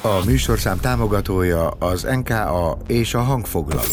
A 0.00 0.24
műsorszám 0.24 0.80
támogatója 0.80 1.68
az 1.68 2.02
NKA 2.02 2.78
és 2.86 3.14
a 3.14 3.20
hangfoglaló. 3.20 3.90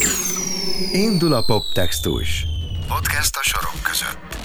Indul 0.91 1.33
a 1.33 1.43
poptextus. 1.45 2.45
Podcast 2.87 3.35
a 3.35 3.43
sorok 3.43 3.81
között. 3.83 4.37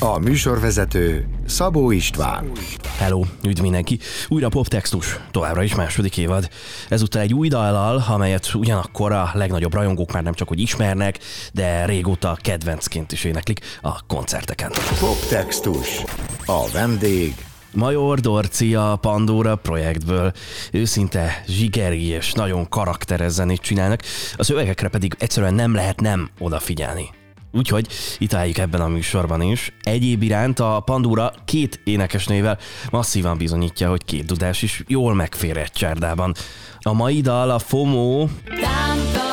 A 0.00 0.18
műsorvezető 0.18 1.28
Szabó 1.46 1.90
István. 1.90 2.50
Hello, 2.98 3.22
üdv 3.44 3.60
mindenki! 3.60 3.98
Újra 4.28 4.48
poptextus, 4.48 5.18
továbbra 5.30 5.62
is 5.62 5.74
második 5.74 6.16
évad. 6.16 6.48
Ezúttal 6.88 7.22
egy 7.22 7.34
új 7.34 7.48
dallal, 7.48 8.04
amelyet 8.08 8.54
ugyanakkor 8.54 9.12
a 9.12 9.30
legnagyobb 9.34 9.74
rajongók 9.74 10.12
már 10.12 10.22
nem 10.22 10.34
csak 10.34 10.48
hogy 10.48 10.60
ismernek, 10.60 11.18
de 11.52 11.84
régóta 11.84 12.36
kedvencként 12.40 13.12
is 13.12 13.24
éneklik 13.24 13.60
a 13.82 14.06
koncerteken. 14.06 14.72
Poptextus. 15.00 16.02
A 16.46 16.70
vendég 16.72 17.34
Major 17.74 18.20
Dorci 18.20 18.74
a 18.74 18.98
Pandora 19.00 19.56
projektből 19.56 20.32
őszinte 20.72 21.42
zsigeri 21.46 22.04
és 22.04 22.32
nagyon 22.32 22.68
karakteres 22.68 23.32
zenét 23.32 23.60
csinálnak, 23.60 24.02
a 24.36 24.44
szövegekre 24.44 24.88
pedig 24.88 25.14
egyszerűen 25.18 25.54
nem 25.54 25.74
lehet 25.74 26.00
nem 26.00 26.30
odafigyelni. 26.38 27.10
Úgyhogy 27.52 27.86
itt 28.18 28.34
álljuk 28.34 28.58
ebben 28.58 28.80
a 28.80 28.88
műsorban 28.88 29.42
is. 29.42 29.72
Egyéb 29.82 30.22
iránt 30.22 30.60
a 30.60 30.82
Pandora 30.84 31.32
két 31.44 31.80
énekesnével 31.84 32.58
masszívan 32.90 33.38
bizonyítja, 33.38 33.88
hogy 33.88 34.04
két 34.04 34.24
dudás 34.24 34.62
is 34.62 34.82
jól 34.86 35.14
megfér 35.14 35.56
egy 35.56 35.72
csárdában. 35.72 36.34
A 36.80 36.92
mai 36.92 37.20
dal 37.20 37.50
a 37.50 37.58
FOMO... 37.58 38.28
Tán, 38.60 39.27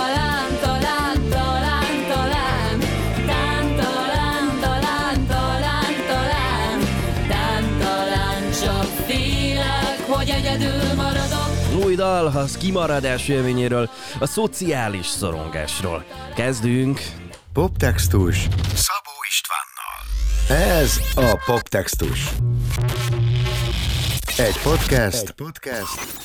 Új 11.95 12.02
dal 12.02 12.27
az 12.27 12.58
kimaradás 12.58 13.27
élményéről, 13.27 13.90
a 14.20 14.26
szociális 14.26 15.05
szorongásról. 15.05 16.05
Kezdünk! 16.35 16.99
Poptextus 17.54 18.35
Szabó 18.76 19.13
Istvánnal. 19.29 20.82
Ez 20.82 20.99
a 21.16 21.41
Poptextus. 21.46 22.29
Egy 24.38 24.60
podcast, 24.63 25.23
Egy 25.23 25.32
podcast, 25.32 26.16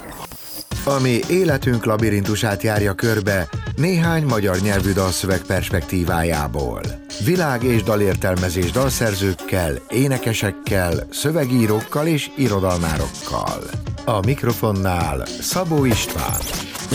ami 0.84 1.20
életünk 1.28 1.84
labirintusát 1.84 2.62
járja 2.62 2.94
körbe 2.94 3.48
néhány 3.76 4.24
magyar 4.24 4.58
nyelvű 4.60 4.92
dalszöveg 4.92 5.41
perspektívájából. 5.41 6.82
Világ 7.24 7.62
és 7.62 7.82
dalértelmezés 7.82 8.70
dalszerzőkkel, 8.70 9.72
énekesekkel, 9.88 11.06
szövegírókkal 11.10 12.06
és 12.06 12.30
irodalmárokkal. 12.36 13.62
A 14.04 14.20
mikrofonnál 14.26 15.26
Szabó 15.26 15.84
István. 15.84 16.40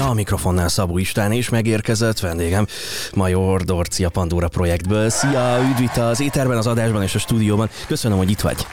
A 0.09 0.13
mikrofonnál 0.13 0.67
Szabó 0.67 0.97
István 0.97 1.31
és 1.31 1.49
megérkezett 1.49 2.19
vendégem 2.19 2.65
Major 3.13 3.61
Dorci 3.61 4.03
a 4.03 4.09
Pandora 4.09 4.47
projektből. 4.47 5.09
Szia, 5.09 5.57
üdv 5.71 5.81
itt 5.81 5.97
az 5.97 6.21
éterben, 6.21 6.57
az 6.57 6.67
adásban 6.67 7.03
és 7.03 7.15
a 7.15 7.19
stúdióban. 7.19 7.69
Köszönöm, 7.87 8.17
hogy 8.17 8.29
itt 8.29 8.41
vagy. 8.41 8.65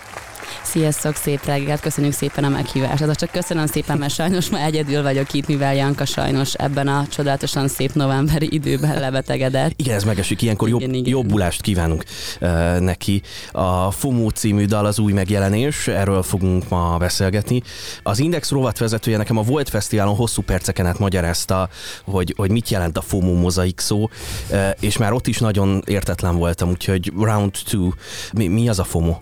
Sziasztok, 0.65 1.17
szép 1.17 1.45
reggelt, 1.45 1.81
köszönjük 1.81 2.13
szépen 2.13 2.45
a 2.45 2.49
meghívást. 2.49 3.03
Az 3.03 3.17
csak 3.17 3.31
köszönöm 3.31 3.67
szépen, 3.67 3.99
mert 3.99 4.15
sajnos 4.15 4.51
ma 4.51 4.59
egyedül 4.59 5.03
vagyok 5.03 5.33
itt, 5.33 5.47
mivel 5.47 5.75
Janka 5.75 6.05
sajnos 6.05 6.55
ebben 6.55 6.89
a 6.89 7.07
csodálatosan 7.11 7.69
szép 7.69 7.93
novemberi 7.93 8.49
időben 8.51 9.01
lebetegedett. 9.01 9.73
Igen, 9.77 9.95
ez 9.95 10.05
megesik, 10.05 10.43
ilyenkor 10.43 10.69
jobb, 10.69 10.81
Igen, 10.81 10.95
igen. 10.95 11.11
jobbulást 11.11 11.61
kívánunk 11.61 12.05
uh, 12.41 12.79
neki. 12.79 13.23
A 13.53 13.91
FOMO 13.91 14.31
című 14.31 14.65
dal 14.65 14.87
az 14.87 14.99
új 14.99 15.13
megjelenés, 15.13 15.89
erről 15.89 16.23
fogunk 16.23 16.69
ma 16.69 16.97
beszélgetni. 16.99 17.63
Az 18.03 18.19
Index 18.19 18.51
rovatvezetője 18.51 19.17
nekem 19.17 19.37
a 19.37 19.43
Volt 19.43 19.69
Fesztiválon 19.69 20.15
hosszú 20.15 20.43
perceken 20.43 20.87
át 20.87 20.99
magyarázta, 20.99 21.69
hogy, 22.05 22.35
hogy 22.37 22.51
mit 22.51 22.69
jelent 22.69 22.97
a 22.97 23.01
FOMO 23.01 23.33
mozaik 23.33 23.81
szó, 23.81 24.03
uh, 24.51 24.69
és 24.81 24.97
már 24.97 25.13
ott 25.13 25.27
is 25.27 25.39
nagyon 25.39 25.83
értetlen 25.87 26.37
voltam, 26.37 26.71
úgyhogy 26.71 27.13
round 27.21 27.53
two, 27.71 27.91
mi, 28.33 28.47
mi 28.47 28.69
az 28.69 28.79
a 28.79 28.85
FOMO? 28.85 29.17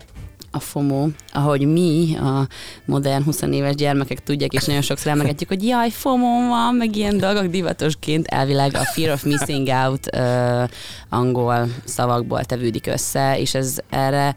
A 0.53 0.61
FOMO, 0.61 1.09
ahogy 1.33 1.67
mi, 1.67 2.17
a 2.17 2.47
modern 2.85 3.25
20 3.25 3.43
éves 3.43 3.75
gyermekek 3.75 4.23
tudják, 4.23 4.53
és 4.53 4.65
nagyon 4.65 4.83
sokszor 4.83 5.11
elmegetjük, 5.11 5.49
hogy 5.49 5.65
jaj, 5.65 5.91
FOMO 5.91 6.49
van, 6.49 6.75
meg 6.75 6.97
ilyen 6.97 7.19
dolgok 7.19 7.45
divatosként. 7.45 8.27
Elvileg 8.27 8.75
a 8.75 8.85
Fear 8.85 9.13
of 9.13 9.23
Missing 9.23 9.69
Out 9.69 10.17
uh, 10.17 10.69
angol 11.09 11.69
szavakból 11.85 12.45
tevődik 12.45 12.87
össze, 12.87 13.39
és 13.39 13.55
ez 13.55 13.79
erre 13.91 14.35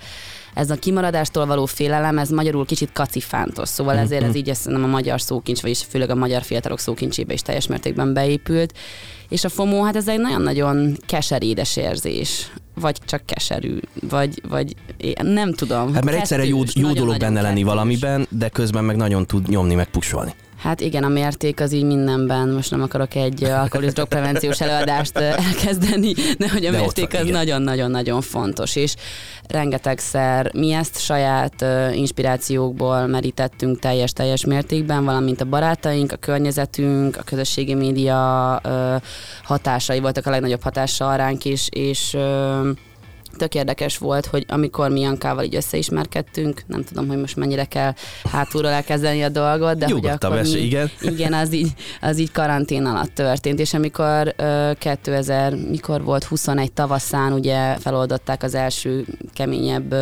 ez 0.54 0.70
a 0.70 0.76
kimaradástól 0.76 1.46
való 1.46 1.66
félelem, 1.66 2.18
ez 2.18 2.30
magyarul 2.30 2.66
kicsit 2.66 2.92
kacifántos, 2.94 3.70
szóval 3.70 3.98
ezért 3.98 4.24
ez 4.24 4.36
így 4.36 4.50
ezt 4.50 4.68
nem 4.68 4.84
a 4.84 4.88
magyar 4.88 5.22
szókincs, 5.22 5.62
vagyis 5.62 5.84
főleg 5.90 6.10
a 6.10 6.16
magyar 6.16 6.42
fiatalok 6.42 6.80
szókincsébe 6.80 7.34
is 7.34 7.42
teljes 7.42 7.68
mértékben 7.68 8.14
beépült. 8.14 8.74
És 9.30 9.44
a 9.44 9.50
FOMO, 9.50 9.84
hát 9.84 9.96
ez 9.96 10.08
egy 10.08 10.20
nagyon-nagyon 10.20 10.98
keserédes 11.06 11.78
érzés. 11.78 12.52
Vagy 12.76 12.98
csak 13.06 13.26
keserű, 13.26 13.78
vagy, 14.10 14.42
vagy 14.50 14.76
én 14.98 15.26
nem 15.26 15.54
tudom. 15.54 15.94
Hát 15.94 16.04
mert 16.04 16.18
egyszerre 16.18 16.46
jó, 16.46 16.58
Kettős, 16.60 16.76
jó 16.76 16.92
dolog 16.92 17.18
benne 17.18 17.42
lenni 17.42 17.54
kettős. 17.54 17.74
valamiben, 17.74 18.28
de 18.30 18.50
közben 18.50 18.84
meg 18.84 18.96
nagyon 18.96 19.26
tud 19.26 19.50
nyomni, 19.50 19.76
meg 19.76 19.90
pusolni. 19.90 20.34
Hát 20.64 20.82
igen, 20.82 21.04
a 21.04 21.08
mérték 21.08 21.60
az 21.60 21.72
így 21.72 21.84
mindenben. 21.84 22.50
Most 22.50 22.72
nem 22.72 22.82
akarok 22.82 23.16
egy 23.16 23.44
alkoholizmus 23.44 23.94
drogprevenciós 23.94 24.62
előadást 24.62 25.18
elkezdeni, 25.18 26.14
de 26.38 26.50
hogy 26.50 26.66
a 26.66 26.72
De 26.72 26.78
mérték 26.78 27.14
az 27.14 27.28
nagyon-nagyon-nagyon 27.28 28.22
fontos. 28.22 28.76
És 28.76 28.96
rengetegszer 29.48 30.54
mi 30.54 30.72
ezt 30.72 31.00
saját 31.00 31.62
ö, 31.62 31.92
inspirációkból 31.92 33.08
merítettünk 33.08 33.80
teljes-teljes 33.80 34.46
mértékben, 34.46 35.06
valamint 35.06 35.42
a 35.42 35.46
barátaink, 35.46 36.12
a 36.12 36.16
környezetünk, 36.16 37.18
a 37.18 37.24
közösségi 37.24 37.74
média 37.74 38.62
hatásai 39.44 40.00
voltak 40.00 40.26
a 40.26 40.30
legnagyobb 40.30 40.62
hatással 40.62 41.18
ránk 41.18 41.46
is, 41.46 41.68
és 41.72 42.14
ö, 42.14 42.70
tök 43.38 43.56
érdekes 43.56 43.98
volt, 43.98 44.26
hogy 44.26 44.46
amikor 44.48 44.90
mi 44.90 45.00
Jankával 45.00 45.44
így 45.44 45.56
összeismerkedtünk, 45.56 46.62
nem 46.68 46.84
tudom, 46.84 47.08
hogy 47.08 47.18
most 47.18 47.36
mennyire 47.36 47.66
kell 47.66 47.94
hátulról 48.32 48.72
elkezdeni 48.72 49.24
a 49.24 49.30
dolgot, 49.30 49.78
de 49.78 49.86
hogy 49.86 49.94
Nyugodtan 49.94 50.32
akkor 50.32 50.44
mesélj, 50.44 50.62
mi, 50.62 50.68
igen. 50.68 50.92
igen, 51.14 51.34
az 51.34 51.54
így, 51.54 51.72
az 52.02 52.20
így 52.20 52.32
karantén 52.32 52.86
alatt 52.86 53.14
történt, 53.14 53.60
és 53.60 53.74
amikor 53.74 54.34
ö, 54.38 54.72
2000, 54.80 55.56
mikor 55.70 56.04
volt 56.04 56.24
21 56.24 56.72
tavaszán, 56.72 57.34
ugye 57.34 57.76
feloldották 57.76 58.44
az 58.44 58.56
első 58.56 59.06
keményebb 59.34 59.96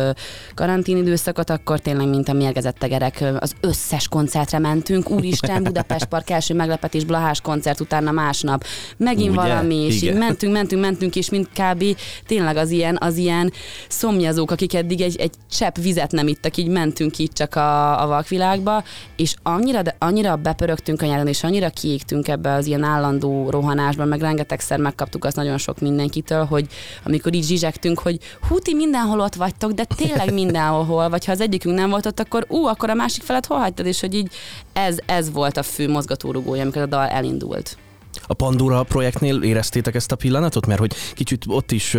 karantén 0.54 0.96
időszakot, 0.96 1.50
akkor 1.50 1.78
tényleg, 1.78 2.08
mint 2.08 2.28
a 2.28 2.32
mérgezett 2.32 2.78
tegerek, 2.78 3.24
az 3.38 3.52
összes 3.60 4.08
koncertre 4.08 4.58
mentünk, 4.58 5.10
úristen, 5.10 5.62
Budapest 5.72 6.04
Park 6.04 6.30
első 6.30 6.54
meglepetés, 6.54 7.04
Blahás 7.04 7.40
koncert, 7.40 7.80
utána 7.80 8.10
másnap, 8.10 8.64
megint 8.96 9.30
Ugye? 9.30 9.40
valami, 9.40 9.74
és 9.74 10.02
Igen. 10.02 10.14
így 10.14 10.20
mentünk, 10.20 10.52
mentünk, 10.52 10.82
mentünk, 10.82 11.16
és 11.16 11.30
mint 11.30 11.48
kb. 11.48 11.84
tényleg 12.26 12.56
az 12.56 12.70
ilyen, 12.70 12.98
az 13.00 13.16
ilyen 13.22 13.52
szomjazók, 13.88 14.50
akik 14.50 14.74
eddig 14.74 15.00
egy, 15.00 15.16
egy 15.16 15.34
csepp 15.50 15.76
vizet 15.76 16.12
nem 16.12 16.28
ittak, 16.28 16.56
így 16.56 16.68
mentünk 16.68 17.18
itt 17.18 17.32
csak 17.32 17.54
a, 17.54 18.02
a 18.02 18.06
vakvilágba, 18.06 18.84
és 19.16 19.34
annyira, 19.42 19.82
de 19.82 19.96
annyira 19.98 20.36
bepörögtünk 20.36 21.02
a 21.02 21.06
nyáron, 21.06 21.26
és 21.26 21.44
annyira 21.44 21.70
kiégtünk 21.70 22.28
ebbe 22.28 22.52
az 22.52 22.66
ilyen 22.66 22.82
állandó 22.82 23.50
rohanásban, 23.50 24.08
meg 24.08 24.20
rengetegszer 24.20 24.78
megkaptuk 24.78 25.24
azt 25.24 25.36
nagyon 25.36 25.58
sok 25.58 25.80
mindenkitől, 25.80 26.44
hogy 26.44 26.66
amikor 27.04 27.34
így 27.34 27.44
zsizsegtünk, 27.44 27.98
hogy 27.98 28.18
hú, 28.48 28.58
ti 28.58 28.74
mindenhol 28.74 29.20
ott 29.20 29.34
vagytok, 29.34 29.72
de 29.72 29.84
tényleg 29.84 30.32
mindenhol, 30.42 31.08
vagy 31.08 31.24
ha 31.24 31.32
az 31.32 31.40
egyikünk 31.40 31.76
nem 31.76 31.90
volt 31.90 32.06
ott, 32.06 32.20
akkor 32.20 32.44
ú, 32.48 32.66
akkor 32.66 32.90
a 32.90 32.94
másik 32.94 33.22
felet 33.22 33.46
hol 33.46 33.58
hagytad, 33.58 33.86
és 33.86 34.00
hogy 34.00 34.14
így 34.14 34.30
ez, 34.72 34.98
ez 35.06 35.32
volt 35.32 35.56
a 35.56 35.62
fő 35.62 35.88
mozgatórugója, 35.88 36.62
amikor 36.62 36.82
a 36.82 36.86
dal 36.86 37.06
elindult. 37.06 37.76
A 38.26 38.34
Pandora 38.34 38.82
projektnél 38.82 39.42
éreztétek 39.42 39.94
ezt 39.94 40.12
a 40.12 40.16
pillanatot? 40.16 40.66
Mert 40.66 40.80
hogy 40.80 40.94
kicsit 41.14 41.44
ott 41.46 41.72
is 41.72 41.94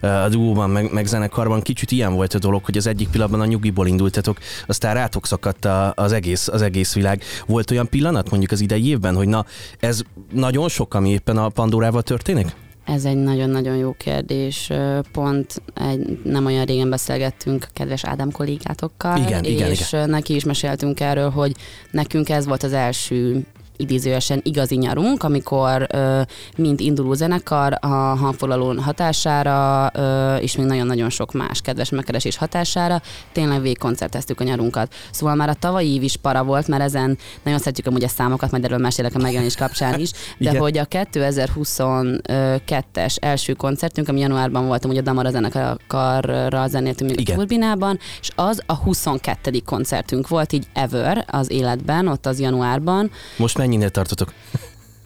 a 0.00 0.28
duóban, 0.30 0.70
meg, 0.70 0.92
meg 0.92 1.06
zenekarban 1.06 1.60
kicsit 1.60 1.90
ilyen 1.90 2.14
volt 2.14 2.34
a 2.34 2.38
dolog, 2.38 2.64
hogy 2.64 2.76
az 2.76 2.86
egyik 2.86 3.08
pillanatban 3.08 3.40
a 3.40 3.46
nyugiból 3.46 3.86
indultatok, 3.86 4.38
aztán 4.66 4.94
rátok 4.94 5.26
szakadt 5.26 5.64
a, 5.64 5.92
az, 5.96 6.12
egész, 6.12 6.48
az 6.48 6.62
egész 6.62 6.94
világ. 6.94 7.22
Volt 7.46 7.70
olyan 7.70 7.88
pillanat 7.88 8.30
mondjuk 8.30 8.50
az 8.50 8.60
idei 8.60 8.88
évben, 8.88 9.14
hogy 9.14 9.28
na, 9.28 9.44
ez 9.78 10.00
nagyon 10.32 10.68
sok, 10.68 10.94
ami 10.94 11.10
éppen 11.10 11.36
a 11.36 11.48
Pandorával 11.48 12.02
történik? 12.02 12.54
Ez 12.86 13.04
egy 13.04 13.16
nagyon-nagyon 13.16 13.76
jó 13.76 13.92
kérdés. 13.92 14.70
Pont 15.12 15.62
egy, 15.74 16.20
nem 16.24 16.46
olyan 16.46 16.64
régen 16.64 16.90
beszélgettünk 16.90 17.64
a 17.68 17.72
kedves 17.72 18.04
Ádám 18.04 18.30
kollégátokkal, 18.30 19.18
Igen, 19.18 19.44
és 19.44 19.50
igen, 19.50 19.72
igen. 19.72 20.10
neki 20.10 20.34
is 20.34 20.44
meséltünk 20.44 21.00
erről, 21.00 21.30
hogy 21.30 21.52
nekünk 21.90 22.28
ez 22.28 22.46
volt 22.46 22.62
az 22.62 22.72
első 22.72 23.46
idézőesen 23.76 24.40
igazi 24.42 24.76
nyarunk, 24.76 25.22
amikor 25.22 25.86
ö, 25.92 26.20
mint 26.56 26.80
induló 26.80 27.14
zenekar 27.14 27.78
a 27.80 27.86
hangfoglalón 27.86 28.82
hatására, 28.82 29.90
ö, 29.94 30.36
és 30.36 30.56
még 30.56 30.66
nagyon-nagyon 30.66 31.10
sok 31.10 31.32
más 31.32 31.60
kedves 31.60 31.90
megkeresés 31.90 32.36
hatására, 32.36 33.02
tényleg 33.32 33.60
végigkoncerteztük 33.60 34.40
a 34.40 34.44
nyarunkat. 34.44 34.94
Szóval 35.10 35.34
már 35.34 35.48
a 35.48 35.54
tavalyi 35.54 35.94
év 35.94 36.02
is 36.02 36.16
para 36.16 36.44
volt, 36.44 36.68
mert 36.68 36.82
ezen 36.82 37.18
nagyon 37.42 37.58
szeretjük 37.58 37.86
amúgy 37.86 38.04
a 38.04 38.08
számokat, 38.08 38.50
majd 38.50 38.64
erről 38.64 38.78
mesélek 38.78 39.14
a 39.14 39.18
megjelenés 39.18 39.54
kapcsán 39.54 40.00
is, 40.00 40.10
de 40.38 40.50
Igen. 40.50 40.60
hogy 40.60 40.78
a 40.78 40.86
2022-es 40.86 43.16
első 43.20 43.52
koncertünk, 43.52 44.08
ami 44.08 44.20
januárban 44.20 44.66
voltam, 44.66 44.90
ugye 44.90 45.00
a 45.00 45.02
Damara 45.02 45.30
zenekarra 45.30 46.68
zenéltünk 46.68 47.10
még 47.10 47.20
Igen. 47.20 47.34
a 47.34 47.38
Turbinában, 47.38 47.98
és 48.20 48.30
az 48.34 48.62
a 48.66 48.74
22. 48.74 49.60
koncertünk 49.64 50.28
volt 50.28 50.52
így 50.52 50.66
ever 50.72 51.24
az 51.30 51.50
életben, 51.50 52.08
ott 52.08 52.26
az 52.26 52.40
januárban, 52.40 53.10
Most 53.36 53.58
mennyinél 53.66 53.90
tartotok? 53.90 54.32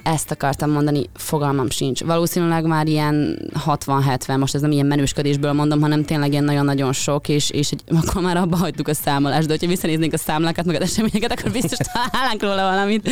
Ezt 0.02 0.30
akartam 0.30 0.70
mondani, 0.70 1.02
fogalmam 1.14 1.70
sincs. 1.70 2.04
Valószínűleg 2.04 2.64
már 2.64 2.86
ilyen 2.86 3.38
60-70, 3.66 4.38
most 4.38 4.54
ez 4.54 4.60
nem 4.60 4.70
ilyen 4.70 4.86
menősködésből 4.86 5.52
mondom, 5.52 5.80
hanem 5.80 6.04
tényleg 6.04 6.30
ilyen 6.30 6.44
nagyon-nagyon 6.44 6.92
sok, 6.92 7.28
és, 7.28 7.50
és 7.50 7.70
egy, 7.70 7.82
akkor 8.06 8.22
már 8.22 8.36
abba 8.36 8.56
hagytuk 8.56 8.88
a 8.88 8.94
számolást, 8.94 9.46
de 9.46 9.52
hogyha 9.52 9.68
visszanéznénk 9.68 10.12
a 10.12 10.18
számlákat, 10.18 10.64
meg 10.64 10.74
az 10.74 10.82
eseményeket, 10.82 11.32
akkor 11.32 11.50
biztos 11.50 11.78
találnánk 11.92 12.42
róla 12.42 12.70
valamit. 12.70 13.10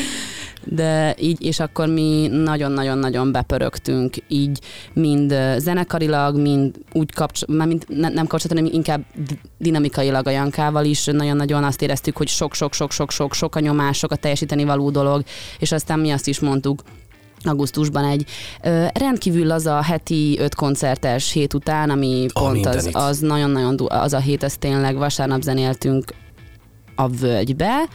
De 0.64 1.14
így, 1.18 1.44
és 1.44 1.60
akkor 1.60 1.88
mi 1.88 2.28
nagyon-nagyon-nagyon 2.32 3.32
bepörögtünk, 3.32 4.14
így 4.28 4.58
mind 4.92 5.34
zenekarilag, 5.56 6.40
mind 6.40 6.74
úgy 6.92 7.12
kapcs, 7.12 7.46
már 7.46 7.66
mind 7.66 7.84
ne, 7.88 8.08
nem 8.08 8.26
kapcsolat, 8.26 8.58
hanem 8.58 8.72
inkább 8.74 9.04
di- 9.26 9.40
dinamikailag 9.58 10.26
a 10.26 10.30
Jankával 10.30 10.84
is 10.84 11.04
nagyon-nagyon 11.04 11.64
azt 11.64 11.82
éreztük, 11.82 12.16
hogy 12.16 12.28
sok-sok-sok-sok-sok 12.28 13.34
sok 13.34 13.56
a 13.56 13.60
nyomás, 13.60 13.98
sok 13.98 14.12
a 14.12 14.16
teljesíteni 14.16 14.64
való 14.64 14.90
dolog, 14.90 15.22
és 15.58 15.72
aztán 15.72 15.98
mi 15.98 16.10
azt 16.10 16.26
is 16.28 16.40
mondtuk, 16.40 16.82
augusztusban 17.42 18.04
egy 18.04 18.26
ö, 18.62 18.86
rendkívül 18.92 19.50
az 19.50 19.66
a 19.66 19.82
heti 19.82 20.38
öt 20.38 20.54
koncertes 20.54 21.32
hét 21.32 21.54
után, 21.54 21.90
ami 21.90 22.26
pont 22.32 22.66
az, 22.66 22.88
az 22.92 23.18
nagyon-nagyon, 23.18 23.76
az 23.88 24.12
a 24.12 24.18
hét, 24.18 24.42
az 24.42 24.56
tényleg 24.58 24.96
vasárnap 24.96 25.42
zenéltünk 25.42 26.14
a 26.94 27.08
völgybe, 27.08 27.88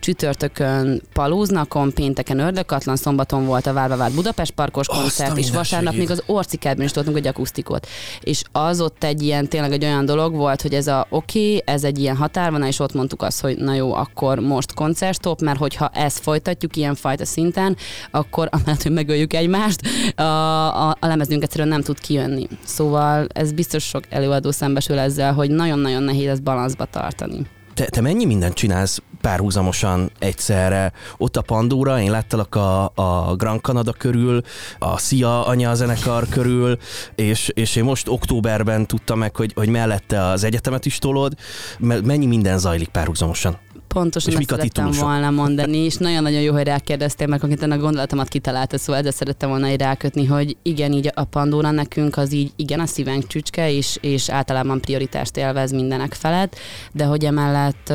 csütörtökön 0.00 1.02
Palúznakon, 1.12 1.92
pénteken 1.92 2.38
Ördökatlan, 2.38 2.96
szombaton 2.96 3.46
volt 3.46 3.66
a 3.66 3.72
Várva 3.72 3.96
Várt 3.96 4.14
Budapest 4.14 4.52
Parkos 4.52 4.88
Azt 4.88 5.00
koncert, 5.00 5.38
és 5.38 5.50
vasárnap 5.50 5.94
még 5.94 6.10
az 6.10 6.22
Orcikertben 6.26 6.86
is 6.86 6.92
toltunk 6.92 7.16
egy 7.16 7.26
akusztikot. 7.26 7.86
És 8.20 8.42
az 8.52 8.80
ott 8.80 9.04
egy 9.04 9.22
ilyen, 9.22 9.48
tényleg 9.48 9.72
egy 9.72 9.84
olyan 9.84 10.04
dolog 10.04 10.34
volt, 10.34 10.62
hogy 10.62 10.74
ez 10.74 10.86
a 10.86 11.06
oké, 11.10 11.38
okay, 11.38 11.62
ez 11.74 11.84
egy 11.84 11.98
ilyen 11.98 12.16
határvonal, 12.16 12.68
és 12.68 12.78
ott 12.78 12.94
mondtuk 12.94 13.22
azt, 13.22 13.40
hogy 13.40 13.56
na 13.56 13.74
jó, 13.74 13.94
akkor 13.94 14.38
most 14.38 14.74
koncertstop, 14.74 15.40
mert 15.40 15.58
hogyha 15.58 15.90
ezt 15.94 16.18
folytatjuk 16.18 16.76
ilyen 16.76 16.94
fajta 16.94 17.24
szinten, 17.24 17.76
akkor 18.10 18.48
amellett, 18.50 18.82
hogy 18.82 18.92
megöljük 18.92 19.32
egymást, 19.32 19.80
a, 20.16 20.22
a, 20.22 20.96
a 21.00 21.06
lemezünk 21.06 21.42
egyszerűen 21.42 21.68
nem 21.68 21.82
tud 21.82 22.00
kijönni. 22.00 22.46
Szóval 22.64 23.26
ez 23.32 23.52
biztos 23.52 23.84
sok 23.84 24.04
előadó 24.08 24.50
szembesül 24.50 24.98
ezzel, 24.98 25.32
hogy 25.32 25.50
nagyon-nagyon 25.50 26.02
nehéz 26.02 26.28
ezt 26.28 26.42
balanszba 26.42 26.84
tartani. 26.84 27.46
Te, 27.74 27.84
te 27.84 28.00
mennyi 28.00 28.24
mindent 28.24 28.54
csinálsz 28.54 29.02
párhuzamosan 29.20 30.10
egyszerre? 30.18 30.92
Ott 31.16 31.36
a 31.36 31.42
Pandora, 31.42 32.00
én 32.00 32.10
láttalak 32.10 32.54
a, 32.54 32.92
a 32.94 33.34
Grand 33.36 33.60
Canada 33.60 33.92
körül, 33.92 34.42
a 34.78 34.98
Szia 34.98 35.46
anya 35.46 35.74
zenekar 35.74 36.28
körül, 36.28 36.78
és, 37.14 37.50
és 37.54 37.76
én 37.76 37.84
most 37.84 38.08
októberben 38.08 38.86
tudtam 38.86 39.18
meg, 39.18 39.36
hogy, 39.36 39.52
hogy 39.54 39.68
mellette 39.68 40.24
az 40.24 40.44
egyetemet 40.44 40.86
is 40.86 40.98
tolod. 40.98 41.32
Me- 41.78 42.04
Mennyi 42.04 42.26
minden 42.26 42.58
zajlik 42.58 42.88
párhuzamosan? 42.88 43.58
Pontosan 43.88 44.32
És 44.32 44.38
ezt 44.38 44.50
mik 44.50 44.52
a 44.52 44.54
szerettem 44.54 44.84
titulusok? 44.84 45.04
volna 45.04 45.30
mondani, 45.30 45.76
és 45.76 45.96
nagyon-nagyon 45.96 46.40
jó, 46.40 46.52
hogy 46.52 46.64
rákérdeztél, 46.64 47.26
mert 47.26 47.40
konkrétan 47.40 47.70
a 47.70 47.78
gondolatomat 47.78 48.28
kitalálta, 48.28 48.78
szóval 48.78 49.00
ezzel 49.00 49.12
szerettem 49.12 49.48
volna 49.48 49.70
így 49.70 49.80
rákötni, 49.80 50.26
hogy 50.26 50.56
igen, 50.62 50.92
így 50.92 51.10
a 51.14 51.24
Pandora 51.24 51.70
nekünk 51.70 52.16
az 52.16 52.32
így, 52.32 52.52
igen, 52.56 52.80
a 52.80 52.86
szívünk 52.86 53.26
csücske, 53.26 53.70
és, 53.70 53.98
és 54.00 54.30
általában 54.30 54.80
prioritást 54.80 55.36
élvez 55.36 55.72
mindenek 55.72 56.14
felett, 56.14 56.56
de 56.92 57.04
hogy 57.04 57.24
emellett 57.24 57.92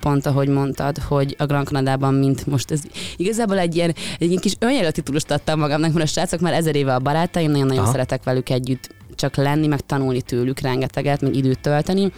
pont 0.00 0.26
ahogy 0.26 0.48
mondtad, 0.48 0.98
hogy 0.98 1.34
a 1.38 1.46
Grand 1.46 1.66
Canadában, 1.66 2.14
mint 2.14 2.46
most 2.46 2.70
ez 2.70 2.80
igazából 3.16 3.58
egy 3.58 3.76
ilyen, 3.76 3.94
egy 4.18 4.28
ilyen 4.28 4.40
kis 4.40 4.54
önjelölt 4.58 4.94
titulust 4.94 5.30
adtam 5.30 5.58
magamnak, 5.58 5.92
mert 5.92 6.04
a 6.04 6.08
srácok 6.08 6.40
már 6.40 6.52
ezer 6.52 6.76
éve 6.76 6.94
a 6.94 6.98
barátaim, 6.98 7.50
nagyon-nagyon 7.50 7.82
Aha. 7.82 7.92
szeretek 7.92 8.24
velük 8.24 8.50
együtt 8.50 8.96
csak 9.14 9.36
lenni, 9.36 9.66
meg 9.66 9.80
tanulni 9.80 10.22
tőlük 10.22 10.60
rengeteget, 10.60 11.20
meg 11.20 11.34
időt 11.34 11.60
tölteni, 11.60 12.12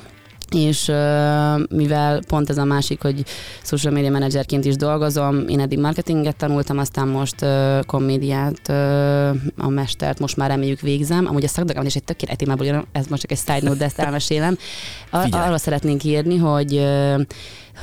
és 0.55 0.89
uh, 0.89 0.97
mivel 1.77 2.21
pont 2.27 2.51
ez 2.51 2.59
a 2.59 2.65
másik, 2.65 3.03
hogy 3.03 3.25
social 3.63 3.93
media 3.93 4.11
managerként 4.11 4.65
is 4.65 4.77
dolgozom, 4.77 5.49
én 5.49 5.61
eddig 5.61 5.79
marketinget 5.79 6.37
tanultam, 6.37 6.79
aztán 6.79 7.09
most 7.09 7.43
uh, 7.43 7.85
komédiát, 7.87 8.61
uh, 8.69 9.29
a 9.57 9.69
mestert 9.69 10.19
most 10.19 10.37
már 10.37 10.51
reméljük 10.51 10.81
végzem. 10.81 11.27
Amúgy 11.27 11.45
a 11.45 11.49
szakdolgomat 11.49 11.89
is 11.89 11.97
egy 11.97 12.05
tökéletes 12.05 12.39
témából 12.39 12.67
jön, 12.67 12.85
ez 12.93 13.07
most 13.07 13.21
csak 13.21 13.31
egy 13.31 13.39
side 13.39 13.61
note, 13.63 13.79
de 13.79 13.85
ezt 13.85 13.99
elmesélem. 13.99 14.57
Ar- 15.11 15.35
arról 15.35 15.59
szeretnénk 15.59 16.05
írni, 16.05 16.37
hogy 16.37 16.75
uh, 16.75 17.21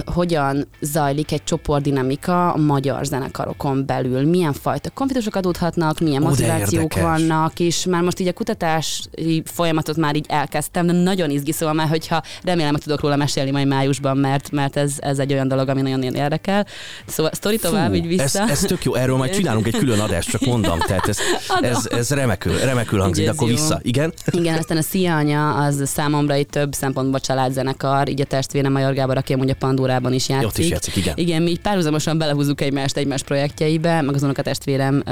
hogyan 0.06 0.68
zajlik 0.82 1.32
egy 1.32 1.44
csoportdinamika 1.44 2.52
a 2.52 2.58
magyar 2.58 3.06
zenekarokon 3.06 3.86
belül, 3.86 4.26
milyen 4.26 4.54
fajta 4.54 4.90
konfliktusok 4.90 5.36
adódhatnak, 5.36 6.00
milyen 6.00 6.24
Ó, 6.24 6.28
motivációk 6.28 6.72
érdekes. 6.72 7.02
vannak, 7.02 7.60
és 7.60 7.86
már 7.86 8.02
most 8.02 8.20
így 8.20 8.28
a 8.28 8.34
kutatási 8.34 9.44
folyamatot 9.46 9.98
már 9.98 10.16
így 10.16 10.26
elkezdtem, 10.30 10.86
de 10.86 10.94
nagyon 10.94 11.30
izgi, 11.30 11.52
szóval 11.52 11.74
már, 11.76 11.88
hogyha 11.88 12.22
remélem, 12.44 12.72
hogy 12.72 12.82
tudok 12.82 13.02
róla 13.02 13.16
mesélni 13.16 13.52
majd 13.52 13.68
májusban, 13.68 14.18
mert, 14.18 14.52
mert 14.52 14.78
ez, 14.78 14.94
ez 15.00 15.20
egy 15.20 15.34
olyan 15.34 15.48
dolog, 15.48 15.70
ami 15.70 15.82
nagyon 15.82 16.14
érdekel. 16.14 16.66
Szóval 17.06 17.32
sztori 17.34 17.58
tovább, 17.58 17.94
így 17.94 18.08
vissza. 18.08 18.42
Ez, 18.42 18.50
ez 18.50 18.60
tök 18.60 18.84
jó, 18.84 18.96
erről 18.96 19.18
majd 19.18 19.32
csinálunk 19.32 19.68
egy 19.68 19.78
külön 19.78 20.00
adást, 20.00 20.30
csak 20.30 20.46
mondom, 20.46 20.80
tehát 20.80 21.08
ez, 21.08 21.18
ez, 21.62 21.88
ez 21.92 22.10
remekül, 22.10 22.58
remekül 22.58 23.00
hangzik, 23.00 23.26
de 23.26 23.32
akkor 23.32 23.48
jó. 23.48 23.54
vissza. 23.56 23.80
Igen? 23.82 24.14
Igen, 24.32 24.58
aztán 24.58 24.78
a 24.78 24.82
Szia 24.82 25.16
anya, 25.16 25.56
az 25.56 25.82
számomra 25.86 26.36
itt 26.36 26.52
több 26.52 26.74
szempontból 26.74 27.20
családzenekar, 27.20 28.10
így 28.10 28.22
a 28.22 28.26
testvérem 28.26 28.72
Major 28.72 28.94
Gábor, 28.94 29.18
aki 29.18 29.34
amúgy 29.34 29.50
a 29.50 29.56
Pandórában 29.88 30.14
is 30.14 30.30
játszik. 30.30 30.48
Ott 30.48 30.58
is 30.58 30.70
játszik, 30.70 30.96
igen. 30.96 31.14
Igen, 31.18 31.42
mi 31.42 31.50
így 31.50 31.60
párhuzamosan 31.60 32.18
belehúzzuk 32.18 32.62
egymást 32.62 32.98
egymás 32.98 33.24
projektjeibe, 33.24 34.02
meg 34.02 34.16
az 34.16 34.24
unokatestvérem, 34.24 35.04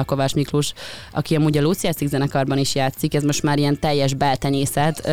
a 0.00 0.04
Kovács 0.04 0.34
Miklós, 0.34 0.72
aki 1.12 1.34
amúgy 1.34 1.56
a 1.56 1.62
Lucia 1.62 1.92
Szik 1.92 2.08
zenekarban 2.08 2.58
is 2.58 2.74
játszik, 2.74 3.14
ez 3.14 3.22
most 3.22 3.42
már 3.42 3.58
ilyen 3.58 3.78
teljes 3.80 4.14
beltenyészet. 4.14 5.08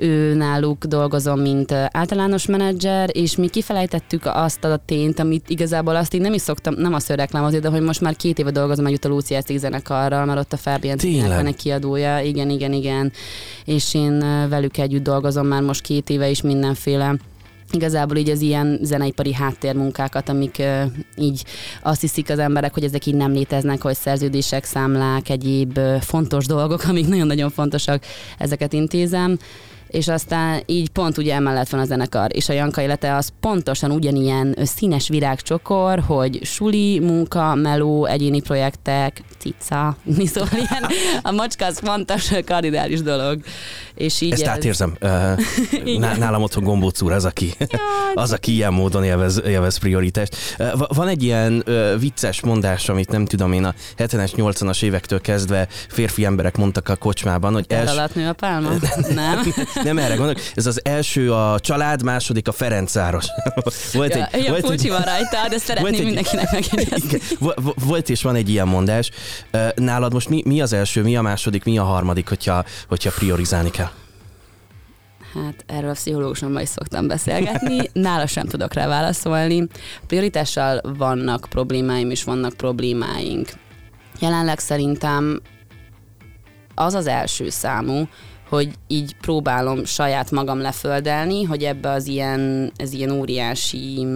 Ő 0.00 0.34
náluk 0.34 0.84
dolgozom, 0.84 1.40
mint 1.40 1.72
általános 1.72 2.46
menedzser, 2.46 3.10
és 3.12 3.36
mi 3.36 3.48
kifelejtettük 3.48 4.22
azt 4.24 4.64
a 4.64 4.80
tényt, 4.86 5.18
amit 5.18 5.48
igazából 5.48 5.96
azt 5.96 6.14
így 6.14 6.20
nem 6.20 6.32
is 6.32 6.40
szoktam, 6.40 6.74
nem 6.74 6.94
azt, 6.94 7.08
reklámozni, 7.08 7.58
de 7.58 7.68
hogy 7.68 7.80
most 7.80 8.00
már 8.00 8.16
két 8.16 8.38
éve 8.38 8.50
dolgozom 8.50 8.86
együtt 8.86 9.04
a 9.04 9.08
Lucia 9.08 9.40
zenekarral, 9.56 10.24
mert 10.24 10.38
ott 10.38 10.52
a? 10.52 10.96
Tinek 10.96 11.28
van 11.28 11.46
egy 11.46 11.56
kiadója, 11.56 12.20
igen, 12.20 12.50
igen, 12.50 12.72
igen, 12.72 13.12
és 13.64 13.94
én 13.94 14.18
velük 14.48 14.76
együtt 14.76 15.02
dolgozom 15.02 15.46
már 15.46 15.62
most 15.62 15.80
két 15.80 16.10
éve 16.10 16.28
is 16.28 16.42
mindenféle 16.42 17.14
igazából 17.72 18.16
így 18.16 18.30
az 18.30 18.40
ilyen 18.40 18.78
zeneipari 18.82 19.34
háttérmunkákat, 19.34 20.28
amik 20.28 20.56
uh, 20.58 20.82
így 21.16 21.44
azt 21.82 22.00
hiszik 22.00 22.30
az 22.30 22.38
emberek, 22.38 22.74
hogy 22.74 22.84
ezek 22.84 23.06
így 23.06 23.14
nem 23.14 23.32
léteznek, 23.32 23.82
hogy 23.82 23.94
szerződések, 23.94 24.64
számlák, 24.64 25.28
egyéb 25.28 25.78
uh, 25.78 26.00
fontos 26.00 26.46
dolgok, 26.46 26.84
amik 26.84 27.08
nagyon-nagyon 27.08 27.50
fontosak, 27.50 28.04
ezeket 28.38 28.72
intézem 28.72 29.38
és 29.88 30.08
aztán 30.08 30.62
így 30.66 30.88
pont 30.88 31.18
ugye 31.18 31.34
emellett 31.34 31.68
van 31.68 31.80
a 31.80 31.84
zenekar, 31.84 32.36
és 32.36 32.48
a 32.48 32.52
Janka 32.52 32.80
élete 32.80 33.14
az 33.14 33.32
pontosan 33.40 33.90
ugyanilyen 33.90 34.56
színes 34.62 35.08
virágcsokor, 35.08 36.02
hogy 36.06 36.40
suli, 36.42 36.98
munka, 36.98 37.54
meló, 37.54 38.04
egyéni 38.04 38.40
projektek, 38.40 39.22
cica, 39.38 39.96
szóval 40.34 40.48
ilyen, 40.52 40.86
a 41.22 41.30
macska 41.30 41.66
az 41.66 41.78
fontos, 41.78 42.30
kardinális 42.44 43.02
dolog. 43.02 43.40
És 43.94 44.20
így 44.20 44.32
Ezt 44.32 44.42
ez- 44.42 44.48
átérzem. 44.48 44.96
Nálam 46.18 46.42
otthon 46.42 46.64
Gombóc 46.64 47.02
úr 47.02 47.12
az, 47.12 47.24
aki, 47.24 47.54
az, 48.14 48.32
aki 48.32 48.52
ilyen 48.52 48.72
módon 48.72 49.04
élvez, 49.04 49.42
élvez 49.46 49.76
prioritást. 49.76 50.56
Van 50.88 51.08
egy 51.08 51.22
ilyen 51.22 51.64
vicces 51.98 52.40
mondás, 52.40 52.88
amit 52.88 53.10
nem 53.10 53.24
tudom 53.24 53.52
én 53.52 53.64
a 53.64 53.74
70-es, 53.98 54.30
80-as 54.36 54.82
évektől 54.82 55.20
kezdve 55.20 55.68
férfi 55.88 56.24
emberek 56.24 56.56
mondtak 56.56 56.88
a 56.88 56.96
kocsmában, 56.96 57.52
hogy 57.52 57.64
els, 57.68 57.90
alatt 57.90 58.14
nő 58.14 58.28
a 58.28 58.32
pálma? 58.32 58.68
Nem? 59.14 59.52
Nem 59.84 59.98
erre 59.98 60.14
gondolok, 60.14 60.40
ez 60.54 60.66
az 60.66 60.80
első 60.84 61.32
a 61.32 61.60
család, 61.60 62.02
második 62.02 62.48
a 62.48 62.52
Ferencváros. 62.52 63.26
volt 63.92 64.14
Ja, 64.14 64.26
egy, 64.26 64.44
ja, 64.44 64.50
volt 64.50 64.70
egy, 64.70 64.88
van 64.88 65.02
rajta, 65.02 65.48
de 65.48 65.58
szeretném 65.58 65.94
egy- 65.94 66.04
mindenkinek 66.04 66.50
megjegyezni. 66.52 67.18
volt 67.84 68.08
és 68.08 68.22
van 68.22 68.34
egy 68.34 68.48
ilyen 68.48 68.68
mondás. 68.68 69.10
Nálad 69.74 70.12
most 70.12 70.28
mi, 70.28 70.42
mi 70.44 70.60
az 70.60 70.72
első, 70.72 71.02
mi 71.02 71.16
a 71.16 71.22
második, 71.22 71.64
mi 71.64 71.78
a 71.78 71.84
harmadik, 71.84 72.28
hogyha, 72.28 72.64
hogyha 72.88 73.10
priorizálni 73.10 73.70
kell? 73.70 73.90
Hát 75.34 75.64
erről 75.66 75.90
a 75.90 75.92
pszichológusommal 75.92 76.62
is 76.62 76.68
szoktam 76.68 77.06
beszélgetni, 77.06 77.90
nála 77.92 78.26
sem 78.26 78.46
tudok 78.46 78.74
rá 78.74 78.86
válaszolni. 78.86 79.66
Prioritással 80.06 80.80
vannak 80.98 81.46
problémáim, 81.50 82.10
és 82.10 82.24
vannak 82.24 82.52
problémáink. 82.52 83.48
Jelenleg 84.20 84.58
szerintem 84.58 85.40
az 86.74 86.94
az 86.94 87.06
első 87.06 87.48
számú, 87.50 88.08
hogy 88.48 88.70
így 88.86 89.14
próbálom 89.20 89.84
saját 89.84 90.30
magam 90.30 90.60
leföldelni, 90.60 91.42
hogy 91.42 91.64
ebbe 91.64 91.90
az 91.90 92.06
ilyen, 92.06 92.72
ez 92.76 92.92
ilyen 92.92 93.10
óriási 93.10 94.06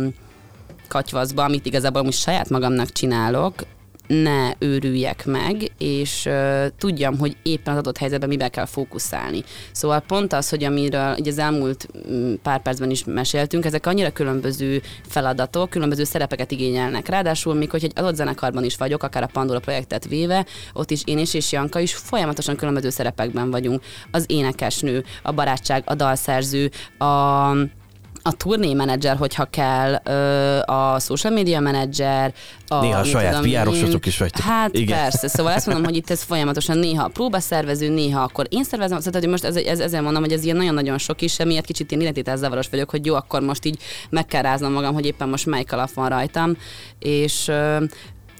katyvaszba, 0.88 1.44
amit 1.44 1.66
igazából 1.66 2.02
most 2.02 2.18
saját 2.18 2.48
magamnak 2.48 2.92
csinálok, 2.92 3.54
ne 4.12 4.52
őrüljek 4.58 5.26
meg, 5.26 5.70
és 5.78 6.26
uh, 6.26 6.66
tudjam, 6.78 7.18
hogy 7.18 7.36
éppen 7.42 7.72
az 7.72 7.78
adott 7.78 7.98
helyzetben 7.98 8.28
miben 8.28 8.50
kell 8.50 8.66
fókuszálni. 8.66 9.44
Szóval 9.72 10.00
pont 10.00 10.32
az, 10.32 10.48
hogy 10.48 10.64
amiről 10.64 11.16
ugye 11.18 11.30
az 11.30 11.38
elmúlt 11.38 11.88
mm, 12.10 12.34
pár 12.42 12.62
percben 12.62 12.90
is 12.90 13.04
meséltünk, 13.04 13.64
ezek 13.64 13.86
annyira 13.86 14.10
különböző 14.10 14.82
feladatok, 15.08 15.70
különböző 15.70 16.04
szerepeket 16.04 16.50
igényelnek. 16.50 17.08
Ráadásul 17.08 17.54
még, 17.54 17.70
hogy 17.70 17.84
egy 17.84 17.92
adott 17.94 18.14
zenekarban 18.14 18.64
is 18.64 18.76
vagyok, 18.76 19.02
akár 19.02 19.22
a 19.22 19.30
Pandora 19.32 19.60
projektet 19.60 20.06
véve, 20.06 20.46
ott 20.72 20.90
is 20.90 21.02
én 21.04 21.18
is 21.18 21.34
és 21.34 21.52
Janka 21.52 21.78
is 21.78 21.94
folyamatosan 21.94 22.56
különböző 22.56 22.90
szerepekben 22.90 23.50
vagyunk. 23.50 23.82
Az 24.10 24.24
énekesnő, 24.28 25.04
a 25.22 25.32
barátság, 25.32 25.82
a 25.86 25.94
dalszerző, 25.94 26.70
a 26.98 27.52
a 28.22 28.32
turné 28.32 28.74
menedzser, 28.74 29.16
hogyha 29.16 29.44
kell, 29.44 29.94
a 30.64 30.98
social 30.98 31.32
media 31.32 31.60
menedzser, 31.60 32.34
a, 32.68 32.80
Néha 32.80 32.98
a 32.98 33.04
saját. 33.04 33.40
PR-osotok 33.40 34.06
is 34.06 34.18
vagytok. 34.18 34.44
Hát 34.44 34.74
Igen. 34.74 34.98
Persze, 34.98 35.28
szóval 35.28 35.52
azt 35.52 35.66
mondom, 35.66 35.84
hogy 35.84 35.96
itt 35.96 36.10
ez 36.10 36.22
folyamatosan 36.22 36.78
néha 36.78 37.04
a 37.04 37.08
próbaszervező, 37.08 37.88
néha 37.88 38.22
akkor 38.22 38.46
én 38.50 38.64
szervezem, 38.64 39.00
szóval 39.00 39.20
hogy 39.20 39.30
most 39.30 39.44
ez, 39.44 39.56
ez, 39.56 39.80
ezzel 39.80 40.02
mondom, 40.02 40.22
hogy 40.22 40.32
ez 40.32 40.44
ilyen 40.44 40.56
nagyon-nagyon 40.56 40.98
sok 40.98 41.22
is, 41.22 41.38
emiatt 41.38 41.64
kicsit 41.64 41.92
én 41.92 42.00
identitászavaros 42.00 42.68
vagyok, 42.70 42.90
hogy 42.90 43.06
jó, 43.06 43.14
akkor 43.14 43.40
most 43.40 43.64
így 43.64 43.78
meg 44.10 44.26
kell 44.26 44.42
ráznom 44.42 44.72
magam, 44.72 44.94
hogy 44.94 45.06
éppen 45.06 45.28
most 45.28 45.46
melyik 45.46 45.72
alap 45.72 45.92
van 45.92 46.08
rajtam, 46.08 46.56
és 46.98 47.50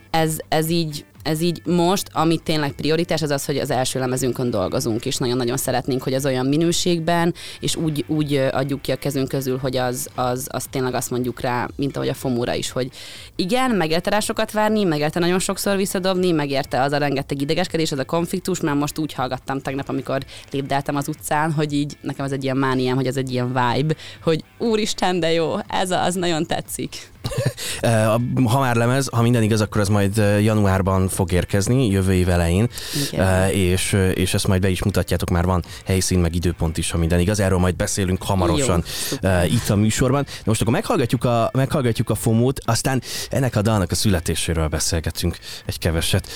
ez, 0.09 0.37
ez 0.47 0.69
így 0.69 1.05
ez 1.23 1.41
így 1.41 1.61
most, 1.65 2.09
ami 2.13 2.37
tényleg 2.37 2.71
prioritás, 2.71 3.21
az 3.21 3.29
az, 3.29 3.45
hogy 3.45 3.57
az 3.57 3.71
első 3.71 3.99
lemezünkön 3.99 4.49
dolgozunk, 4.49 5.05
és 5.05 5.17
nagyon-nagyon 5.17 5.57
szeretnénk, 5.57 6.03
hogy 6.03 6.13
az 6.13 6.25
olyan 6.25 6.45
minőségben, 6.45 7.33
és 7.59 7.75
úgy, 7.75 8.05
úgy 8.07 8.35
adjuk 8.35 8.81
ki 8.81 8.91
a 8.91 8.95
kezünk 8.95 9.27
közül, 9.27 9.57
hogy 9.57 9.77
az, 9.77 10.09
az, 10.15 10.47
az 10.51 10.65
tényleg 10.69 10.93
azt 10.93 11.09
mondjuk 11.09 11.41
rá, 11.41 11.67
mint 11.75 11.95
ahogy 11.95 12.09
a 12.09 12.13
fomóra 12.13 12.53
is, 12.53 12.71
hogy 12.71 12.89
igen, 13.35 13.71
megérte 13.71 14.09
rá 14.09 14.19
sokat 14.19 14.51
várni, 14.51 14.83
megérte 14.83 15.19
nagyon 15.19 15.39
sokszor 15.39 15.75
visszadobni, 15.75 16.31
megérte 16.31 16.81
az 16.81 16.91
a 16.91 16.97
rengeteg 16.97 17.41
idegeskedés, 17.41 17.91
az 17.91 17.99
a 17.99 18.05
konfliktus, 18.05 18.59
mert 18.59 18.77
most 18.77 18.97
úgy 18.97 19.13
hallgattam 19.13 19.59
tegnap, 19.59 19.89
amikor 19.89 20.23
lépdeltem 20.51 20.95
az 20.95 21.07
utcán, 21.07 21.51
hogy 21.51 21.73
így 21.73 21.97
nekem 22.01 22.25
ez 22.25 22.31
egy 22.31 22.43
ilyen 22.43 22.57
mániám, 22.57 22.95
hogy 22.95 23.07
ez 23.07 23.17
egy 23.17 23.31
ilyen 23.31 23.47
vibe, 23.47 23.95
hogy 24.23 24.43
úristen, 24.57 25.19
de 25.19 25.31
jó, 25.31 25.55
ez 25.67 25.91
az 25.91 26.15
nagyon 26.15 26.45
tetszik. 26.45 27.12
Eh, 27.79 28.13
Ha 28.45 28.73
lemez, 28.73 29.07
ha 29.11 29.21
minden 29.21 29.43
igaz, 29.43 29.61
akkor 29.61 29.81
ez 29.81 29.87
majd 29.87 30.17
eh, 30.17 30.43
januárban 30.43 31.07
fog 31.07 31.31
érkezni, 31.31 31.89
jövő 31.89 32.13
év 32.13 32.29
elején, 32.29 32.69
Igen. 33.11 33.27
Eh, 33.27 33.57
és, 33.57 33.97
és 34.13 34.33
ezt 34.33 34.47
majd 34.47 34.61
be 34.61 34.69
is 34.69 34.83
mutatjátok, 34.83 35.29
már 35.29 35.45
van 35.45 35.63
helyszín, 35.85 36.19
meg 36.19 36.35
időpont 36.35 36.77
is, 36.77 36.91
ha 36.91 36.97
minden 36.97 37.19
igaz. 37.19 37.39
Erről 37.39 37.57
majd 37.57 37.75
beszélünk 37.75 38.23
hamarosan 38.23 38.83
Jó, 39.21 39.29
itt 39.45 39.69
a 39.69 39.75
műsorban. 39.75 40.23
De 40.23 40.43
most 40.45 40.61
akkor 40.61 40.73
meghallgatjuk 40.73 41.23
a, 41.23 41.49
meghallgatjuk 41.53 42.09
a 42.09 42.15
fomót, 42.15 42.59
aztán 42.65 43.01
ennek 43.29 43.55
a 43.55 43.61
dalnak 43.61 43.91
a 43.91 43.95
születéséről 43.95 44.67
beszélgetünk 44.67 45.37
egy 45.65 45.79
keveset. 45.79 46.27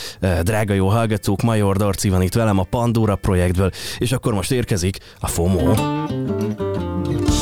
Drága 0.41 0.73
jó 0.73 0.87
hallgatók, 0.87 1.41
Major 1.41 1.77
Darci 1.77 2.09
van 2.09 2.21
itt 2.21 2.33
velem 2.33 2.59
a 2.59 2.63
Pandora 2.63 3.15
projektből, 3.15 3.71
és 3.97 4.11
akkor 4.11 4.33
most 4.33 4.51
érkezik 4.51 4.97
a 5.19 5.27
FOMO. 5.27 5.73
Mindenhol 7.07 7.36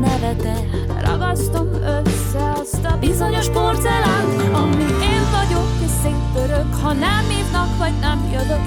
nevetek. 0.00 0.76
Ragasztom 1.04 1.68
össze 1.72 2.52
azt 2.60 2.84
a 2.84 2.96
bizonyos 3.00 3.48
porcelánt 3.48 4.42
Ami 4.52 4.82
én 4.82 5.24
vagyok, 5.36 5.68
és 5.84 5.90
szétpörök 6.02 6.74
Ha 6.82 6.92
nem 6.92 7.24
hívnak, 7.28 7.78
vagy 7.78 7.92
nem 8.00 8.28
jövök 8.32 8.64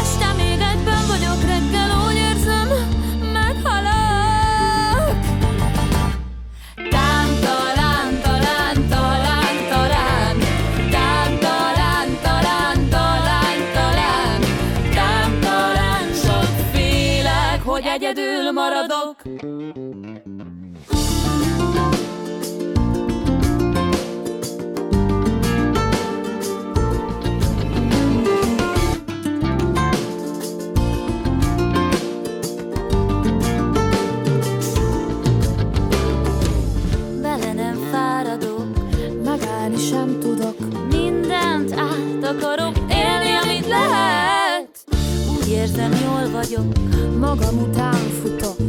Este 0.00 0.32
még 0.36 0.60
egyben 0.60 0.81
vagyok, 46.42 46.72
magam 47.18 47.58
után 47.58 47.94
futok 47.94 48.61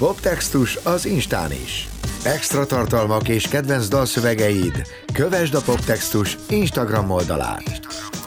Poptextus 0.00 0.76
az 0.76 1.06
Instán 1.06 1.52
is. 1.52 1.88
Extra 2.24 2.66
tartalmak 2.66 3.28
és 3.28 3.48
kedvenc 3.48 3.88
dalszövegeid. 3.88 4.86
Kövesd 5.12 5.54
a 5.54 5.60
Poptextus 5.60 6.36
Instagram 6.48 7.10
oldalát. 7.10 7.80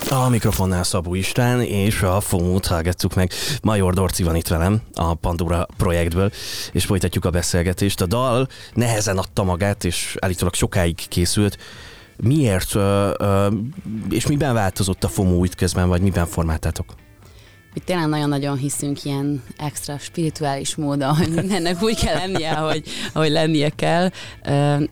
A 0.09 0.29
mikrofonnál 0.29 0.83
Szabó 0.83 1.15
István 1.15 1.61
és 1.61 2.01
a 2.01 2.19
FOMO-t 2.19 2.65
hallgattuk 2.65 3.15
meg. 3.15 3.31
Major 3.61 3.93
Dorci 3.93 4.23
van 4.23 4.35
itt 4.35 4.47
velem 4.47 4.81
a 4.93 5.13
Pandora 5.13 5.67
projektből, 5.77 6.31
és 6.71 6.85
folytatjuk 6.85 7.25
a 7.25 7.29
beszélgetést. 7.29 8.01
A 8.01 8.05
dal 8.05 8.47
nehezen 8.73 9.17
adta 9.17 9.43
magát, 9.43 9.83
és 9.83 10.15
állítólag 10.19 10.53
sokáig 10.53 11.07
készült. 11.07 11.57
Miért, 12.17 12.75
és 14.09 14.27
miben 14.27 14.53
változott 14.53 15.03
a 15.03 15.09
itt 15.43 15.55
közben, 15.55 15.87
vagy 15.87 16.01
miben 16.01 16.25
formáltátok? 16.25 16.93
Mi 17.73 17.79
tényleg 17.79 18.07
nagyon-nagyon 18.07 18.57
hiszünk 18.57 19.03
ilyen 19.03 19.43
extra 19.57 19.97
spirituális 19.97 20.75
módon, 20.75 21.15
hogy 21.15 21.29
mindennek 21.29 21.83
úgy 21.83 21.95
kell 21.95 22.15
lennie, 22.15 22.51
ahogy, 22.51 22.83
ahogy 23.13 23.29
lennie 23.29 23.69
kell. 23.69 24.09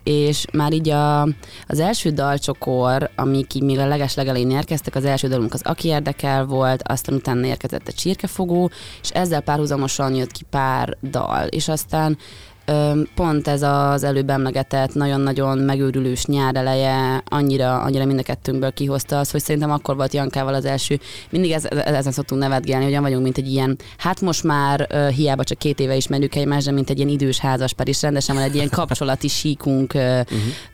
És 0.04 0.46
már 0.54 0.74
így 0.74 0.90
a, 0.90 1.22
az 1.68 1.80
első 1.80 2.10
dalcsokor, 2.10 3.10
amik 3.16 3.54
így 3.54 3.64
még 3.64 3.80
a 3.80 3.88
leges 3.88 4.16
legelején 4.16 4.52
érkeztek, 4.52 4.96
az 4.96 5.06
első 5.06 5.28
dalunk 5.28 5.54
az 5.54 5.62
Aki 5.64 5.88
érdekel 5.88 6.46
volt, 6.46 6.84
aztán 6.84 7.16
utána 7.16 7.46
érkezett 7.46 7.88
a 7.88 7.92
Csirkefogó, 7.92 8.72
és 9.02 9.10
ezzel 9.10 9.42
párhuzamosan 9.42 10.16
jött 10.16 10.32
ki 10.32 10.44
pár 10.50 10.98
dal, 11.02 11.48
és 11.48 11.68
aztán 11.68 12.18
pont 13.16 13.48
ez 13.48 13.62
az 13.62 14.04
előbb 14.04 14.30
emlegetett 14.30 14.94
nagyon-nagyon 14.94 15.58
megőrülős 15.58 16.26
nyár 16.26 16.56
eleje 16.56 17.24
annyira, 17.26 17.82
annyira 17.82 18.06
mind 18.06 18.20
a 18.20 18.24
kettőnkből 18.24 18.72
kihozta 18.72 19.20
az, 19.20 19.32
hogy 19.32 19.42
szerintem 19.42 19.72
akkor 19.72 19.96
volt 19.96 20.14
Jankával 20.14 20.54
az 20.54 20.66
első. 20.66 21.00
Mindig 21.30 21.52
ez, 21.52 21.66
ezen 21.70 22.12
szoktunk 22.12 22.42
nevetgélni, 22.42 22.84
hogy 22.84 22.92
olyan 22.92 23.04
vagyunk, 23.04 23.24
mint 23.24 23.38
egy 23.38 23.52
ilyen, 23.52 23.78
hát 23.98 24.22
most 24.22 24.44
már 24.44 24.88
ö, 24.90 25.08
hiába 25.10 25.44
csak 25.44 25.58
két 25.58 25.80
éve 25.80 25.96
ismerjük 25.96 26.36
egymást, 26.36 26.66
de 26.66 26.72
mint 26.72 26.90
egy 26.90 26.98
ilyen 26.98 27.10
idős 27.10 27.40
házaspár 27.40 27.88
is. 27.88 28.02
Rendesen 28.02 28.36
van 28.36 28.44
egy 28.44 28.56
ilyen 28.56 28.70
kapcsolati 28.70 29.28
síkunk, 29.28 29.94
ö, 29.94 30.20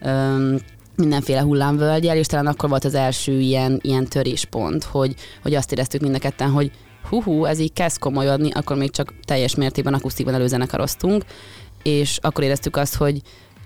ö, 0.02 0.56
mindenféle 0.96 1.42
hullámvölgyel, 1.42 2.18
és 2.18 2.26
talán 2.26 2.48
akkor 2.48 2.70
volt 2.70 2.86
az 2.86 2.96
első 2.96 3.40
ilyen, 3.40 3.80
ilyen 3.82 4.06
töréspont, 4.06 4.84
hogy, 4.84 5.16
hogy 5.42 5.54
azt 5.56 5.72
éreztük 5.72 6.02
mind 6.02 6.16
a 6.16 6.20
ketten, 6.20 6.50
hogy 6.50 6.72
hú, 7.10 7.22
hú, 7.24 7.46
ez 7.46 7.60
így 7.60 7.74
kezd 7.74 8.00
komolyodni, 8.00 8.52
akkor 8.52 8.76
még 8.78 8.92
csak 8.92 9.14
teljes 9.26 9.56
mértékben 9.56 9.94
akusztikban 9.94 10.34
előzenekaroztunk, 10.34 11.24
és 11.88 12.18
akkor 12.22 12.44
éreztük 12.44 12.76
azt, 12.76 12.96
hogy 12.96 13.22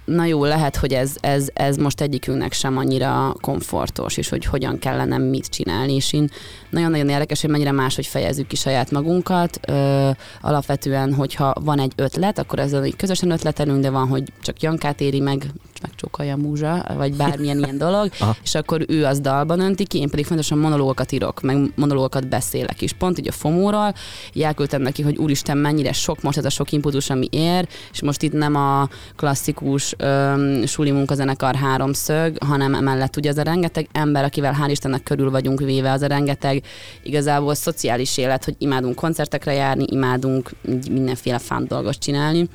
na 0.06 0.25
jó, 0.25 0.46
lehet, 0.46 0.75
hogy 0.75 0.94
ez, 0.94 1.16
ez, 1.20 1.48
ez 1.54 1.78
most 1.78 2.01
egyikünknek 2.01 2.54
sem 2.54 2.78
annyira 2.78 3.36
komfortos, 3.42 4.18
és 4.18 4.30
hogy 4.30 4.46
hogyan 4.46 4.80
kellene 4.80 5.18
mit 5.18 5.46
csinálni, 5.46 5.96
és 5.96 6.13
én 6.13 6.30
nagyon-nagyon 6.70 7.10
érdekes, 7.10 7.42
hogy 7.42 7.50
mennyire 7.50 7.72
máshogy 7.72 8.06
fejezzük 8.06 8.48
ki 8.48 8.56
saját 8.56 8.92
magunkat. 8.92 9.60
Ö, 9.68 10.10
alapvetően, 10.42 11.13
hogyha 11.13 11.54
van 11.62 11.80
egy 11.80 11.94
ötlet, 11.96 12.40
akkor 12.40 12.60
ezzel 12.60 12.86
így 12.86 12.96
közösen 12.96 13.32
ötletelünk, 13.32 13.82
de 13.82 13.90
van, 13.90 14.08
hogy 14.08 14.24
csak 14.42 14.62
Jankát 14.62 15.01
éri 15.01 15.20
meg, 15.20 15.46
megcsókolja 15.81 16.33
a 16.33 16.38
múzsa, 16.38 16.85
vagy 16.97 17.13
bármilyen 17.13 17.57
ilyen 17.57 17.77
dolog, 17.77 18.09
Aha. 18.19 18.35
és 18.43 18.55
akkor 18.55 18.85
ő 18.88 19.05
az 19.05 19.19
dalban 19.19 19.59
önti 19.59 19.85
ki, 19.85 20.00
én 20.00 20.09
pedig 20.09 20.25
fontosan 20.25 20.57
monológokat 20.57 21.11
írok, 21.11 21.41
meg 21.41 21.71
monológokat 21.75 22.27
beszélek 22.27 22.81
is. 22.81 22.93
Pont 22.93 23.19
így 23.19 23.27
a 23.27 23.31
fomóról, 23.31 23.93
így 24.33 24.43
elküldtem 24.43 24.81
neki, 24.81 25.01
hogy 25.01 25.17
úristen, 25.17 25.57
mennyire 25.57 25.91
sok 25.91 26.21
most 26.21 26.38
ez 26.38 26.45
a 26.45 26.50
sok 26.50 26.71
impulzus, 26.71 27.09
ami 27.09 27.27
ér, 27.29 27.67
és 27.91 28.01
most 28.01 28.21
itt 28.21 28.33
nem 28.33 28.55
a 28.55 28.89
klasszikus 29.15 29.93
öm, 29.97 30.65
suli 30.65 30.91
munkazenekar 30.91 31.55
háromszög, 31.55 32.38
hanem 32.43 32.73
emellett 32.73 33.17
ugye 33.17 33.29
az 33.29 33.38
a 33.38 33.41
rengeteg 33.41 33.88
ember, 33.91 34.23
akivel 34.23 34.57
hál' 34.61 34.69
Istennek 34.69 35.03
körül 35.03 35.31
vagyunk 35.31 35.59
véve, 35.59 35.91
az 35.91 36.01
a 36.01 36.07
rengeteg 36.07 36.63
igazából 37.03 37.53
szociális 37.53 38.17
élet, 38.17 38.45
hogy 38.45 38.55
imádunk 38.57 38.95
koncertekre 38.95 39.53
járni, 39.53 39.85
imádunk 39.89 40.50
mindenféle 40.89 41.39
fán 41.39 41.65
dolgot 41.67 42.00
csinálni. 42.00 42.50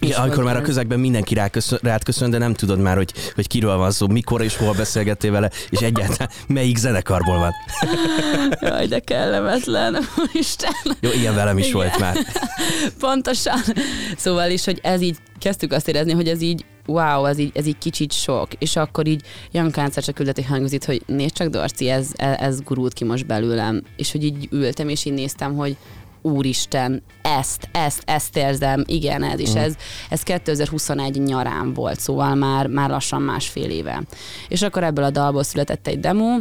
Igen, 0.00 0.20
amikor 0.20 0.44
már 0.44 0.56
a 0.56 0.60
közegben 0.60 1.00
mindenki 1.00 1.34
ráköszön, 1.34 1.78
rád 1.82 2.04
köszön, 2.04 2.30
de 2.30 2.38
nem 2.38 2.54
tudod 2.54 2.78
már, 2.78 2.96
hogy, 2.96 3.12
hogy 3.34 3.46
kiről 3.46 3.76
van 3.76 3.90
szó, 3.90 4.06
mikor 4.06 4.42
és 4.42 4.56
hol 4.56 4.74
beszélgettél 4.74 5.30
vele, 5.30 5.50
és 5.70 5.78
egyáltalán 5.80 6.30
melyik 6.46 6.76
zenekarból 6.76 7.38
van. 7.38 7.52
Jaj, 8.70 8.86
de 8.86 8.98
kellemetlen, 8.98 9.96
Isten. 10.32 10.72
Jó, 11.00 11.10
ilyen 11.10 11.34
velem 11.34 11.58
is 11.58 11.66
Igen. 11.66 11.76
volt 11.76 11.98
már. 11.98 12.16
Pontosan. 13.00 13.60
Szóval 14.16 14.50
is, 14.50 14.64
hogy 14.64 14.80
ez 14.82 15.00
így 15.00 15.16
kezdtük 15.38 15.72
azt 15.72 15.88
érezni, 15.88 16.12
hogy 16.12 16.28
ez 16.28 16.40
így 16.40 16.64
wow, 16.86 17.24
ez 17.24 17.38
így, 17.38 17.50
ez 17.54 17.66
így 17.66 17.78
kicsit 17.78 18.12
sok. 18.12 18.48
És 18.58 18.76
akkor 18.76 19.06
így 19.06 19.22
Janka 19.52 19.82
egyszer 19.82 20.04
csak 20.04 20.14
küldött 20.14 20.38
egy 20.38 20.46
hangozit, 20.46 20.84
hogy 20.84 21.02
nézd 21.06 21.34
csak 21.34 21.48
Dorci, 21.48 21.88
ez, 21.88 22.08
ez, 22.14 22.36
ez 22.38 22.60
gurult 22.60 22.92
ki 22.92 23.04
most 23.04 23.26
belőlem. 23.26 23.82
És 23.96 24.12
hogy 24.12 24.24
így 24.24 24.48
ültem, 24.50 24.88
és 24.88 25.04
így 25.04 25.12
néztem, 25.12 25.56
hogy 25.56 25.76
úristen, 26.26 27.02
ezt, 27.22 27.68
ezt, 27.72 28.02
ezt 28.04 28.36
érzem, 28.36 28.84
igen, 28.86 29.22
ez 29.22 29.40
is, 29.40 29.54
ez, 29.54 29.74
ez 30.10 30.22
2021 30.22 31.22
nyarán 31.22 31.72
volt, 31.72 32.00
szóval 32.00 32.34
már, 32.34 32.66
már 32.66 32.90
lassan 32.90 33.22
másfél 33.22 33.70
éve. 33.70 34.02
És 34.48 34.62
akkor 34.62 34.84
ebből 34.84 35.04
a 35.04 35.10
dalból 35.10 35.42
született 35.42 35.86
egy 35.86 36.00
demo, 36.00 36.38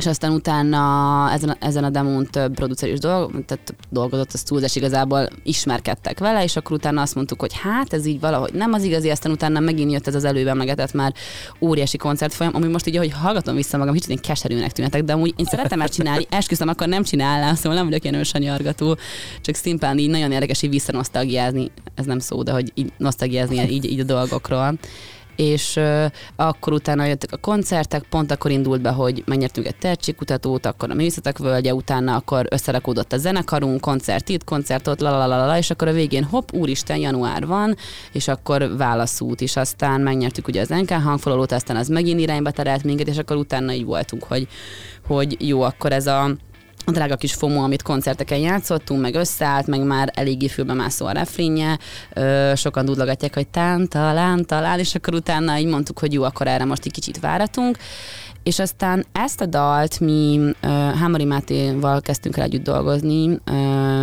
és 0.00 0.06
aztán 0.06 0.32
utána 0.32 1.30
ezen 1.32 1.56
ezen 1.60 1.84
a 1.84 1.90
demón 1.90 2.26
több 2.30 2.54
producer 2.54 2.88
is 2.88 2.98
dolg, 2.98 3.44
tehát 3.46 3.74
dolgozott, 3.88 4.32
az 4.32 4.42
túlzás 4.42 4.76
igazából 4.76 5.28
ismerkedtek 5.42 6.18
vele, 6.18 6.42
és 6.42 6.56
akkor 6.56 6.76
utána 6.76 7.00
azt 7.00 7.14
mondtuk, 7.14 7.40
hogy 7.40 7.52
hát 7.62 7.92
ez 7.92 8.06
így 8.06 8.20
valahogy 8.20 8.52
nem 8.52 8.72
az 8.72 8.82
igazi, 8.82 9.10
aztán 9.10 9.32
utána 9.32 9.60
megint 9.60 9.92
jött 9.92 10.06
ez 10.06 10.14
az 10.14 10.24
előbb 10.24 10.46
emlegetett 10.46 10.92
már 10.92 11.14
óriási 11.60 11.96
koncertfolyam, 11.96 12.54
ami 12.54 12.66
most 12.66 12.86
így, 12.86 12.96
ahogy 12.96 13.12
hallgatom 13.12 13.54
vissza 13.54 13.76
magam, 13.76 13.94
kicsit 13.94 14.10
én 14.10 14.18
keserűnek 14.18 14.72
tűnetek, 14.72 15.04
de 15.04 15.12
amúgy 15.12 15.34
én 15.36 15.44
szeretem 15.44 15.78
már 15.78 15.88
csinálni, 15.88 16.26
esküszöm, 16.30 16.68
akkor 16.68 16.88
nem 16.88 17.02
csinálnám, 17.02 17.54
szóval 17.54 17.74
nem 17.74 17.86
vagyok 17.86 18.04
ilyen 18.04 18.16
ősanyargató, 18.16 18.96
csak 19.40 19.54
szimplán 19.54 19.98
így 19.98 20.10
nagyon 20.10 20.32
érdekes 20.32 20.62
így 20.62 20.70
visszanosztalgiázni, 20.70 21.70
ez 21.94 22.04
nem 22.04 22.18
szó, 22.18 22.42
de 22.42 22.52
hogy 22.52 22.72
így 22.74 22.92
nosztalgiázni 22.96 23.70
így, 23.70 23.84
így 23.84 24.00
a 24.00 24.04
dolgokról 24.04 24.78
és 25.40 25.76
ö, 25.76 26.06
akkor 26.36 26.72
utána 26.72 27.04
jöttek 27.04 27.32
a 27.32 27.36
koncertek, 27.36 28.02
pont 28.02 28.30
akkor 28.30 28.50
indult 28.50 28.80
be, 28.80 28.90
hogy 28.90 29.22
megnyertünk 29.26 29.66
egy 29.66 29.76
tehetségkutatót, 29.76 30.66
akkor 30.66 30.90
a 30.90 30.94
művészetek 30.94 31.38
völgye, 31.38 31.74
utána 31.74 32.14
akkor 32.16 32.46
összerakódott 32.50 33.12
a 33.12 33.16
zenekarunk, 33.16 33.80
koncert 33.80 34.28
itt, 34.28 34.44
koncert 34.44 34.86
ott, 34.86 35.00
la, 35.00 35.10
la, 35.10 35.26
la, 35.26 35.36
la, 35.36 35.46
la, 35.46 35.56
és 35.56 35.70
akkor 35.70 35.88
a 35.88 35.92
végén 35.92 36.24
hopp, 36.24 36.52
úristen, 36.52 36.96
január 36.96 37.46
van, 37.46 37.76
és 38.12 38.28
akkor 38.28 38.76
válaszút 38.76 39.40
is, 39.40 39.56
aztán 39.56 40.00
megnyertük 40.00 40.48
ugye 40.48 40.60
az 40.60 40.68
NK 40.68 40.90
hangfoglalót, 40.90 41.52
aztán 41.52 41.76
az 41.76 41.88
megint 41.88 42.20
irányba 42.20 42.50
terelt 42.50 42.84
minket, 42.84 43.08
és 43.08 43.18
akkor 43.18 43.36
utána 43.36 43.72
így 43.72 43.84
voltunk, 43.84 44.22
hogy, 44.22 44.48
hogy 45.06 45.36
jó, 45.48 45.62
akkor 45.62 45.92
ez 45.92 46.06
a 46.06 46.36
a 46.84 46.90
drága 46.90 47.16
kis 47.16 47.34
FOMO, 47.34 47.62
amit 47.62 47.82
koncerteken 47.82 48.38
játszottunk, 48.38 49.00
meg 49.00 49.14
összeállt, 49.14 49.66
meg 49.66 49.82
már 49.82 50.10
eléggé 50.14 50.48
fülbe 50.48 50.72
mászó 50.72 51.06
a 51.06 51.12
refrénje, 51.12 51.78
Ö, 52.14 52.52
sokan 52.56 52.84
dudlogatják, 52.84 53.34
hogy 53.34 53.48
tán, 53.48 53.88
talán, 53.88 54.46
talán, 54.46 54.78
és 54.78 54.94
akkor 54.94 55.14
utána 55.14 55.58
így 55.58 55.66
mondtuk, 55.66 55.98
hogy 55.98 56.12
jó, 56.12 56.22
akkor 56.22 56.46
erre 56.46 56.64
most 56.64 56.84
egy 56.84 56.92
kicsit 56.92 57.20
váratunk, 57.20 57.78
és 58.42 58.58
aztán 58.58 59.06
ezt 59.12 59.40
a 59.40 59.46
dalt 59.46 60.00
mi 60.00 60.38
uh, 60.38 60.70
Hámori 60.94 61.24
Mátéval 61.24 62.00
kezdtünk 62.00 62.36
el 62.36 62.44
együtt 62.44 62.62
dolgozni, 62.62 63.40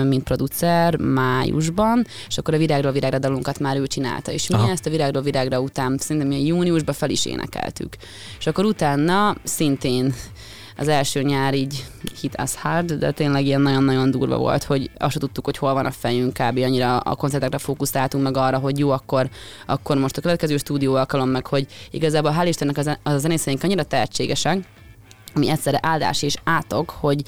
mint 0.03 0.23
producer 0.23 0.97
májusban, 0.97 2.05
és 2.27 2.37
akkor 2.37 2.53
a 2.53 2.57
Virágról 2.57 2.91
Virágra 2.91 3.19
dalunkat 3.19 3.59
már 3.59 3.77
ő 3.77 3.87
csinálta, 3.87 4.31
és 4.31 4.47
mi 4.47 4.55
Aha. 4.55 4.71
ezt 4.71 4.85
a 4.85 4.89
Virágról 4.89 5.21
Virágra 5.21 5.59
után 5.59 5.97
szerintem 5.97 6.31
ilyen 6.31 6.45
júniusban 6.45 6.95
fel 6.95 7.09
is 7.09 7.25
énekeltük. 7.25 7.95
És 8.39 8.47
akkor 8.47 8.65
utána 8.65 9.35
szintén 9.43 10.13
az 10.77 10.87
első 10.87 11.21
nyár 11.21 11.53
így 11.53 11.85
hit 12.21 12.35
us 12.41 12.55
hard, 12.55 12.93
de 12.93 13.11
tényleg 13.11 13.45
ilyen 13.45 13.61
nagyon-nagyon 13.61 14.11
durva 14.11 14.37
volt, 14.37 14.63
hogy 14.63 14.89
azt 14.97 15.11
se 15.11 15.19
tudtuk, 15.19 15.45
hogy 15.45 15.57
hol 15.57 15.73
van 15.73 15.85
a 15.85 15.91
fejünk, 15.91 16.33
kb. 16.33 16.57
annyira 16.57 16.97
a 16.97 17.15
koncertekre 17.15 17.57
fókuszáltunk 17.57 18.23
meg 18.23 18.37
arra, 18.37 18.57
hogy 18.57 18.79
jó, 18.79 18.89
akkor, 18.89 19.29
akkor 19.65 19.97
most 19.97 20.17
a 20.17 20.21
következő 20.21 20.57
stúdió 20.57 20.95
alkalom 20.95 21.29
meg, 21.29 21.47
hogy 21.47 21.67
igazából 21.91 22.35
hál' 22.39 22.45
Istennek 22.47 22.77
a, 22.77 22.81
zen- 22.81 22.99
a 23.03 23.17
zenészeink 23.17 23.63
annyira 23.63 23.83
tehetségesek, 23.83 24.57
ami 25.33 25.49
egyszerre 25.49 25.79
áldás 25.81 26.21
és 26.21 26.35
átok, 26.43 26.89
hogy 26.89 27.21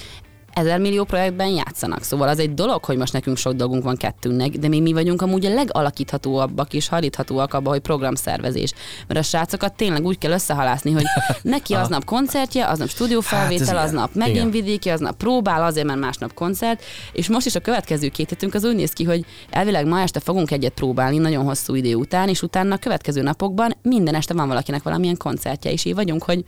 ezer 0.60 0.80
millió 0.80 1.04
projektben 1.04 1.48
játszanak. 1.48 2.04
Szóval 2.04 2.28
az 2.28 2.40
egy 2.40 2.54
dolog, 2.54 2.84
hogy 2.84 2.98
most 2.98 3.14
nekünk 3.14 3.38
sok 3.38 3.54
dolgunk 3.54 3.84
van 3.84 3.96
kettőnknek, 3.96 4.50
de 4.50 4.68
még 4.68 4.82
mi 4.82 4.94
vagyunk 4.94 5.22
amúgy 5.22 5.46
a 5.46 5.54
legalakíthatóabbak 5.54 6.74
és 6.74 6.88
hajlíthatóak 6.88 7.54
abba, 7.54 7.70
hogy 7.70 7.80
programszervezés. 7.80 8.74
Mert 9.08 9.20
a 9.20 9.24
srácokat 9.24 9.74
tényleg 9.74 10.06
úgy 10.06 10.18
kell 10.18 10.32
összehalászni, 10.32 10.92
hogy 10.92 11.06
neki 11.42 11.74
aznap 11.74 12.06
koncertje, 12.06 12.68
aznap 12.68 12.90
stúdiófelvétel, 12.90 13.76
Hát 13.76 13.86
aznap 13.86 14.14
megint 14.14 14.38
Igen. 14.38 14.52
vidéki, 14.52 14.90
aznap 14.90 15.18
próbál, 15.18 15.64
azért, 15.64 15.86
mert 15.86 16.00
másnap 16.00 16.34
koncert, 16.34 16.84
és 17.12 17.28
most 17.28 17.46
is 17.46 17.56
a 17.56 17.60
következő 17.60 18.08
két 18.08 18.30
hetünk 18.30 18.54
az 18.54 18.64
úgy 18.64 18.76
néz 18.76 18.92
ki, 18.92 19.04
hogy 19.04 19.26
elvileg 19.50 19.86
ma 19.86 20.02
este 20.02 20.20
fogunk 20.20 20.52
egyet 20.52 20.74
próbálni 20.74 21.18
nagyon 21.18 21.46
hosszú 21.46 21.76
idő 21.76 21.96
után, 21.96 22.30
és 22.30 22.42
utána 22.42 22.74
a 22.74 22.78
következő 22.78 23.22
napokban 23.22 23.76
minden 23.82 24.16
este 24.16 24.34
van 24.34 24.48
valakinek 24.48 24.84
valamilyen 24.84 25.18
koncertje, 25.18 25.72
és 25.72 25.86
így 25.86 25.96
vagyunk, 25.96 26.24
hogy 26.24 26.44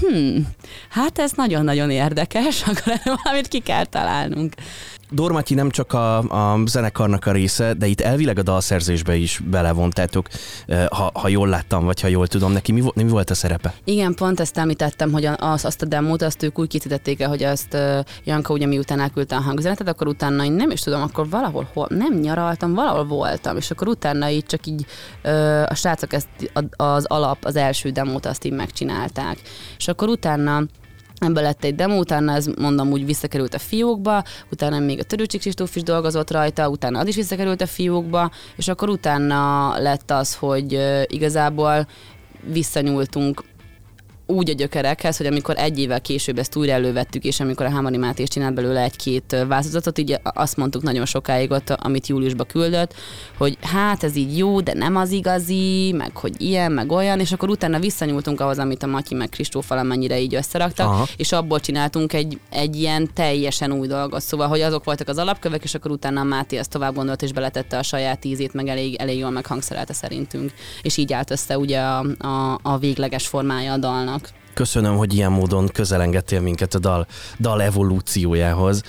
hmm, 0.00 0.48
hát 0.88 1.18
ez 1.18 1.32
nagyon-nagyon 1.32 1.90
érdekes, 1.90 2.62
akkor 2.66 3.00
valamit 3.04 3.48
ki 3.48 3.58
kell 3.58 3.84
találnunk. 3.84 4.54
Dormatyi 5.12 5.54
nem 5.54 5.70
csak 5.70 5.92
a, 5.92 6.18
a 6.18 6.58
zenekarnak 6.66 7.26
a 7.26 7.32
része, 7.32 7.74
de 7.74 7.86
itt 7.86 8.00
elvileg 8.00 8.38
a 8.38 8.42
dalszerzésbe 8.42 9.14
is 9.14 9.40
belevontátok, 9.50 10.26
ha, 10.90 11.10
ha 11.14 11.28
jól 11.28 11.48
láttam, 11.48 11.84
vagy 11.84 12.00
ha 12.00 12.08
jól 12.08 12.26
tudom, 12.26 12.52
neki 12.52 12.72
mi, 12.72 12.82
mi 12.94 13.08
volt 13.08 13.30
a 13.30 13.34
szerepe? 13.34 13.74
Igen, 13.84 14.14
pont 14.14 14.40
ezt 14.40 14.58
említettem, 14.58 15.12
hogy 15.12 15.24
az, 15.24 15.64
azt 15.64 15.82
a 15.82 15.86
demót, 15.86 16.22
azt 16.22 16.42
ők 16.42 16.58
úgy 16.58 16.68
készítették 16.68 17.20
el, 17.20 17.28
hogy 17.28 17.42
azt 17.42 17.76
Janka 18.24 18.52
ugye 18.52 18.66
miután 18.66 19.00
elküldte 19.00 19.36
a 19.36 19.40
hangüzenetet, 19.40 19.88
akkor 19.88 20.06
utána 20.06 20.44
én 20.44 20.52
nem 20.52 20.70
is 20.70 20.80
tudom, 20.80 21.02
akkor 21.02 21.28
valahol 21.28 21.68
hol, 21.72 21.86
nem 21.90 22.14
nyaraltam, 22.14 22.74
valahol 22.74 23.04
voltam, 23.04 23.56
és 23.56 23.70
akkor 23.70 23.88
utána 23.88 24.30
így 24.30 24.46
csak 24.46 24.66
így 24.66 24.86
a 25.66 25.74
srácok 25.74 26.12
ezt 26.12 26.28
az 26.76 27.04
alap, 27.04 27.44
az 27.44 27.56
első 27.56 27.90
demót 27.90 28.26
azt 28.26 28.44
így 28.44 28.52
megcsinálták. 28.52 29.36
És 29.78 29.88
akkor 29.88 30.08
utána 30.08 30.62
Ebből 31.22 31.42
lett 31.42 31.64
egy 31.64 31.74
demo, 31.74 31.98
utána 31.98 32.34
ez 32.34 32.46
mondom 32.46 32.90
úgy 32.90 33.06
visszakerült 33.06 33.54
a 33.54 33.58
fiókba, 33.58 34.24
utána 34.50 34.78
még 34.78 34.98
a 34.98 35.02
Törőcsik 35.02 35.40
Kristóf 35.40 35.76
is 35.76 35.82
dolgozott 35.82 36.30
rajta, 36.30 36.68
utána 36.68 36.98
az 36.98 37.06
is 37.06 37.16
visszakerült 37.16 37.60
a 37.60 37.66
fiókba, 37.66 38.30
és 38.56 38.68
akkor 38.68 38.88
utána 38.88 39.72
lett 39.78 40.10
az, 40.10 40.34
hogy 40.34 40.80
igazából 41.06 41.86
visszanyúltunk 42.52 43.44
úgy 44.26 44.50
a 44.50 44.52
gyökerekhez, 44.52 45.16
hogy 45.16 45.26
amikor 45.26 45.54
egy 45.58 45.78
évvel 45.78 46.00
később 46.00 46.38
ezt 46.38 46.56
újra 46.56 46.72
elővettük, 46.72 47.24
és 47.24 47.40
amikor 47.40 47.66
a 47.66 47.70
Hámari 47.70 47.96
Máté 47.96 48.24
csinált 48.24 48.54
belőle 48.54 48.82
egy-két 48.82 49.36
változatot, 49.48 49.98
így 49.98 50.18
azt 50.22 50.56
mondtuk 50.56 50.82
nagyon 50.82 51.04
sokáig 51.04 51.50
ott, 51.50 51.70
amit 51.70 52.06
júliusba 52.06 52.44
küldött, 52.44 52.94
hogy 53.38 53.58
hát 53.60 54.02
ez 54.02 54.16
így 54.16 54.38
jó, 54.38 54.60
de 54.60 54.74
nem 54.74 54.96
az 54.96 55.10
igazi, 55.10 55.92
meg 55.96 56.16
hogy 56.16 56.40
ilyen, 56.40 56.72
meg 56.72 56.92
olyan, 56.92 57.20
és 57.20 57.32
akkor 57.32 57.50
utána 57.50 57.78
visszanyúltunk 57.78 58.40
ahhoz, 58.40 58.58
amit 58.58 58.82
a 58.82 58.86
Matyi 58.86 59.14
meg 59.14 59.28
Kristóf 59.28 59.68
valamennyire 59.68 60.20
így 60.20 60.34
összeraktak. 60.34 60.86
Aha. 60.86 61.06
és 61.16 61.32
abból 61.32 61.60
csináltunk 61.60 62.12
egy, 62.12 62.38
egy 62.50 62.76
ilyen 62.76 63.10
teljesen 63.14 63.72
új 63.72 63.86
dolgot. 63.86 64.20
Szóval, 64.20 64.48
hogy 64.48 64.60
azok 64.60 64.84
voltak 64.84 65.08
az 65.08 65.18
alapkövek, 65.18 65.64
és 65.64 65.74
akkor 65.74 65.90
utána 65.90 66.20
a 66.20 66.24
Máté 66.24 66.56
ezt 66.56 66.70
tovább 66.70 66.94
gondolt, 66.94 67.22
és 67.22 67.32
beletette 67.32 67.78
a 67.78 67.82
saját 67.82 68.24
ízét, 68.24 68.54
meg 68.54 68.68
elég, 68.68 68.94
elég 68.94 69.18
jól 69.18 69.30
meghangszerelte 69.30 69.92
szerintünk. 69.92 70.52
És 70.82 70.96
így 70.96 71.12
állt 71.12 71.30
össze 71.30 71.58
ugye 71.58 71.80
a, 71.80 72.04
a, 72.18 72.58
a 72.62 72.78
végleges 72.78 73.26
formája 73.26 73.72
a 73.72 73.76
dalnak. 73.76 74.21
Köszönöm, 74.54 74.96
hogy 74.96 75.14
ilyen 75.14 75.32
módon 75.32 75.68
közelengedtél 75.68 76.40
minket 76.40 76.74
a 76.74 76.78
dal, 76.78 77.06
dal 77.38 77.62
evolúciójához. 77.62 78.82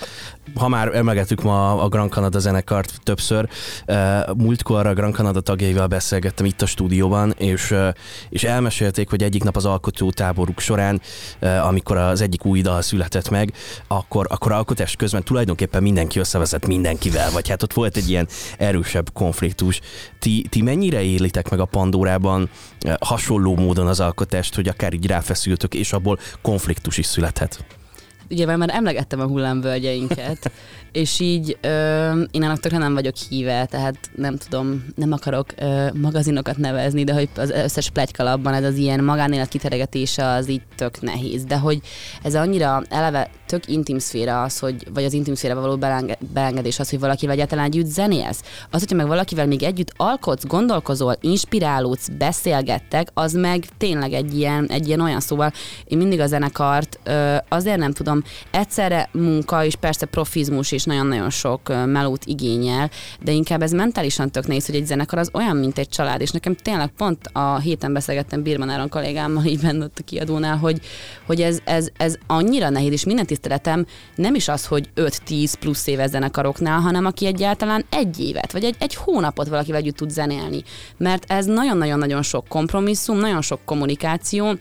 Ha 0.54 0.68
már 0.68 0.94
emlegettük 0.94 1.42
ma 1.42 1.82
a 1.82 1.88
Grand 1.88 2.10
Canada 2.10 2.38
zenekart 2.38 3.00
többször, 3.02 3.48
eh, 3.84 4.22
múltkor 4.36 4.86
a 4.86 4.94
Grand 4.94 5.14
Canada 5.14 5.40
tagjaival 5.40 5.86
beszélgettem 5.86 6.46
itt 6.46 6.62
a 6.62 6.66
stúdióban, 6.66 7.34
és, 7.38 7.70
eh, 7.70 7.92
és 8.28 8.44
elmesélték, 8.44 9.10
hogy 9.10 9.22
egyik 9.22 9.44
nap 9.44 9.56
az 9.56 9.64
alkotó 9.64 10.10
táboruk 10.10 10.60
során, 10.60 11.00
eh, 11.38 11.66
amikor 11.66 11.96
az 11.96 12.20
egyik 12.20 12.44
új 12.44 12.60
dal 12.60 12.82
született 12.82 13.30
meg, 13.30 13.52
akkor, 13.88 14.26
akkor 14.30 14.52
alkotás 14.52 14.96
közben 14.96 15.22
tulajdonképpen 15.22 15.82
mindenki 15.82 16.18
összevezett 16.18 16.66
mindenkivel, 16.66 17.30
vagy 17.30 17.48
hát 17.48 17.62
ott 17.62 17.72
volt 17.72 17.96
egy 17.96 18.08
ilyen 18.08 18.28
erősebb 18.58 19.12
konfliktus. 19.12 19.80
Ti, 20.18 20.46
ti 20.48 20.62
mennyire 20.62 21.02
élitek 21.02 21.50
meg 21.50 21.60
a 21.60 21.64
Pandórában 21.64 22.50
hasonló 23.00 23.56
módon 23.56 23.86
az 23.86 24.00
alkotást, 24.00 24.54
hogy 24.54 24.68
akár 24.68 24.92
így 24.92 25.06
ráfeszültök, 25.54 25.74
és 25.74 25.92
abból 25.92 26.18
konfliktus 26.42 26.98
is 26.98 27.06
születhet? 27.06 27.64
Ugye 28.30 28.56
már 28.56 28.70
emlegettem 28.72 29.20
a 29.20 29.26
hullámvölgyeinket, 29.26 30.50
és 30.92 31.20
így 31.20 31.56
ö, 31.60 31.68
én 32.30 32.42
annak 32.42 32.60
tökre 32.60 32.78
nem 32.78 32.94
vagyok 32.94 33.16
híve, 33.28 33.66
tehát 33.66 33.96
nem 34.16 34.36
tudom, 34.36 34.84
nem 34.94 35.12
akarok 35.12 35.46
ö, 35.56 35.86
magazinokat 35.94 36.56
nevezni, 36.56 37.04
de 37.04 37.12
hogy 37.12 37.28
az 37.36 37.50
összes 37.50 37.90
plegykalapban 37.90 38.54
ez 38.54 38.64
az 38.64 38.76
ilyen 38.76 39.04
magánélet 39.04 39.48
kiteregetése 39.48 40.26
az 40.26 40.48
így 40.48 40.62
tök 40.76 41.00
nehéz, 41.00 41.44
de 41.44 41.58
hogy 41.58 41.80
ez 42.22 42.34
annyira 42.34 42.82
eleve 42.88 43.30
tök 43.46 43.68
intim 43.68 43.98
szféra 43.98 44.42
az, 44.42 44.58
hogy, 44.58 44.86
vagy 44.94 45.04
az 45.04 45.12
intim 45.12 45.34
szférába 45.34 45.60
való 45.60 45.76
belenge, 45.76 46.18
beengedés 46.32 46.78
az, 46.78 46.90
hogy 46.90 47.00
valakivel 47.00 47.34
egyáltalán 47.34 47.64
együtt 47.64 47.86
zenélsz. 47.86 48.42
Az, 48.70 48.80
hogyha 48.80 48.96
meg 48.96 49.06
valakivel 49.06 49.46
még 49.46 49.62
együtt 49.62 49.92
alkotsz, 49.96 50.46
gondolkozol, 50.46 51.16
inspirálódsz, 51.20 52.08
beszélgettek, 52.18 53.08
az 53.14 53.32
meg 53.32 53.64
tényleg 53.78 54.12
egy 54.12 54.36
ilyen, 54.38 54.66
egy 54.68 54.86
ilyen 54.86 55.00
olyan 55.00 55.20
szóval. 55.20 55.52
Én 55.84 55.98
mindig 55.98 56.20
a 56.20 56.26
zenekart 56.26 56.98
ö, 57.04 57.36
azért 57.48 57.78
nem 57.78 57.92
tudom, 57.92 58.22
egyszerre 58.50 59.08
munka 59.12 59.64
és 59.64 59.74
persze 59.74 60.06
profizmus 60.06 60.72
is 60.72 60.84
nagyon-nagyon 60.84 61.30
sok 61.30 61.68
melót 61.86 62.24
igényel, 62.24 62.90
de 63.22 63.32
inkább 63.32 63.62
ez 63.62 63.72
mentálisan 63.72 64.30
tök 64.30 64.46
nehéz, 64.46 64.66
hogy 64.66 64.74
egy 64.74 64.86
zenekar 64.86 65.18
az 65.18 65.30
olyan, 65.32 65.56
mint 65.56 65.78
egy 65.78 65.88
család, 65.88 66.20
és 66.20 66.30
nekem 66.30 66.54
tényleg 66.54 66.88
pont 66.96 67.26
a 67.32 67.58
héten 67.58 67.92
beszélgettem 67.92 68.42
Birman 68.42 68.68
Áron 68.68 68.88
kollégámmal, 68.88 69.44
így 69.44 69.60
benne 69.60 69.84
ott 69.84 69.98
a 69.98 70.04
kiadónál, 70.04 70.56
hogy, 70.56 70.80
hogy 71.26 71.40
ez, 71.40 71.58
ez, 71.64 71.88
ez 71.96 72.14
annyira 72.26 72.68
nehéz, 72.68 72.92
és 72.92 73.04
minden 73.04 73.26
tiszteletem 73.26 73.86
nem 74.14 74.34
is 74.34 74.48
az, 74.48 74.66
hogy 74.66 74.88
5-10 74.96 75.52
plusz 75.60 75.86
éves 75.86 76.10
zenekaroknál, 76.10 76.80
hanem 76.80 77.06
aki 77.06 77.26
egyáltalán 77.26 77.84
egy 77.90 78.20
évet, 78.20 78.52
vagy 78.52 78.64
egy, 78.64 78.76
egy 78.78 78.94
hónapot 78.94 79.48
valakivel 79.48 79.80
együtt 79.80 79.96
tud 79.96 80.10
zenélni. 80.10 80.62
Mert 80.96 81.24
ez 81.30 81.46
nagyon-nagyon-nagyon 81.46 82.22
sok 82.22 82.48
kompromisszum, 82.48 83.18
nagyon 83.18 83.42
sok 83.42 83.60
kommunikáció, 83.64 84.54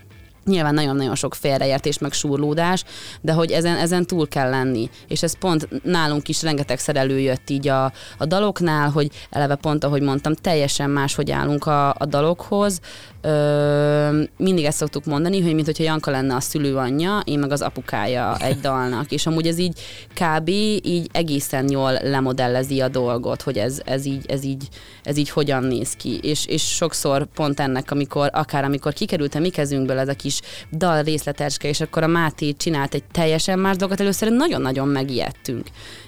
Nyilván 0.45 0.73
nagyon-nagyon 0.73 1.15
sok 1.15 1.35
félreértés, 1.35 1.97
meg 1.97 2.11
surlódás, 2.11 2.83
de 3.21 3.33
hogy 3.33 3.51
ezen, 3.51 3.77
ezen 3.77 4.05
túl 4.05 4.27
kell 4.27 4.49
lenni. 4.49 4.89
És 5.07 5.23
ez 5.23 5.37
pont 5.37 5.83
nálunk 5.83 6.27
is 6.27 6.41
rengetegszer 6.41 6.95
előjött 6.95 7.49
így 7.49 7.67
a, 7.67 7.83
a 8.17 8.25
daloknál, 8.25 8.89
hogy 8.89 9.09
eleve 9.29 9.55
pont, 9.55 9.83
ahogy 9.83 10.01
mondtam, 10.01 10.33
teljesen 10.33 10.89
más, 10.89 11.15
hogy 11.15 11.31
állunk 11.31 11.65
a, 11.65 11.89
a 11.89 12.05
dalokhoz. 12.05 12.79
Ö, 13.25 14.23
mindig 14.37 14.65
ezt 14.65 14.77
szoktuk 14.77 15.05
mondani, 15.05 15.41
hogy 15.41 15.53
mint 15.53 15.65
hogyha 15.65 15.83
Janka 15.83 16.11
lenne 16.11 16.35
a 16.35 16.39
szülőanyja, 16.39 17.21
én 17.25 17.39
meg 17.39 17.51
az 17.51 17.61
apukája 17.61 18.37
egy 18.39 18.59
dalnak. 18.59 19.11
És 19.11 19.25
amúgy 19.25 19.47
ez 19.47 19.57
így 19.57 19.79
kb. 20.13 20.49
így 20.49 21.09
egészen 21.11 21.69
jól 21.69 21.91
lemodellezi 22.01 22.81
a 22.81 22.87
dolgot, 22.87 23.41
hogy 23.41 23.57
ez, 23.57 23.81
ez, 23.85 24.05
így, 24.05 24.25
ez, 24.27 24.43
így, 24.43 24.67
ez 25.03 25.17
így 25.17 25.29
hogyan 25.29 25.63
néz 25.63 25.93
ki. 25.93 26.19
És, 26.21 26.45
és 26.45 26.61
sokszor 26.75 27.25
pont 27.25 27.59
ennek, 27.59 27.91
amikor 27.91 28.29
akár 28.33 28.63
amikor 28.63 28.93
kikerült 28.93 29.35
a 29.35 29.39
mi 29.39 29.49
kezünkből 29.49 29.99
ez 29.99 30.07
a 30.07 30.13
kis 30.13 30.39
dal 30.71 31.01
részleteske, 31.01 31.67
és 31.67 31.81
akkor 31.81 32.03
a 32.03 32.07
Máté 32.07 32.51
csinált 32.51 32.93
egy 32.93 33.03
teljesen 33.11 33.59
más 33.59 33.75
dolgot, 33.75 33.99
először 33.99 34.31
nagyon-nagyon 34.31 34.87
megijedtünk. 34.87 35.67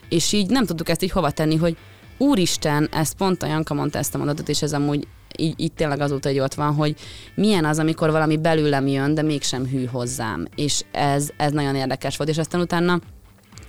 És 0.10 0.32
így 0.32 0.50
nem 0.50 0.66
tudtuk 0.66 0.90
ezt 0.90 1.04
így 1.04 1.12
hova 1.12 1.32
tenni, 1.32 1.56
hogy 1.56 1.78
úristen, 2.18 2.90
ezt 2.92 3.16
pont 3.16 3.44
a 3.44 3.48
Janka 3.48 3.74
mondta 3.74 3.98
ezt 3.98 4.16
a 4.16 4.18
mondatot, 4.18 4.50
és 4.50 4.62
ez 4.62 4.74
amúgy 4.74 5.08
így, 5.38 5.54
így 5.58 5.74
tényleg 5.74 6.00
azóta, 6.00 6.30
hogy 6.30 6.40
ott 6.40 6.54
van, 6.54 6.74
hogy 6.74 6.96
milyen 7.36 7.66
az, 7.66 7.80
amikor 7.80 8.12
valami 8.12 8.38
belőlem 8.38 8.88
jön, 8.88 9.14
de 9.14 9.22
mégsem 9.22 9.66
hű 9.66 9.86
hozzám. 9.86 10.46
És 10.56 10.82
ez, 10.92 11.30
ez 11.38 11.52
nagyon 11.52 11.76
érdekes 11.76 12.18
volt, 12.18 12.30
és 12.30 12.38
aztán 12.38 12.62
utána 12.62 13.00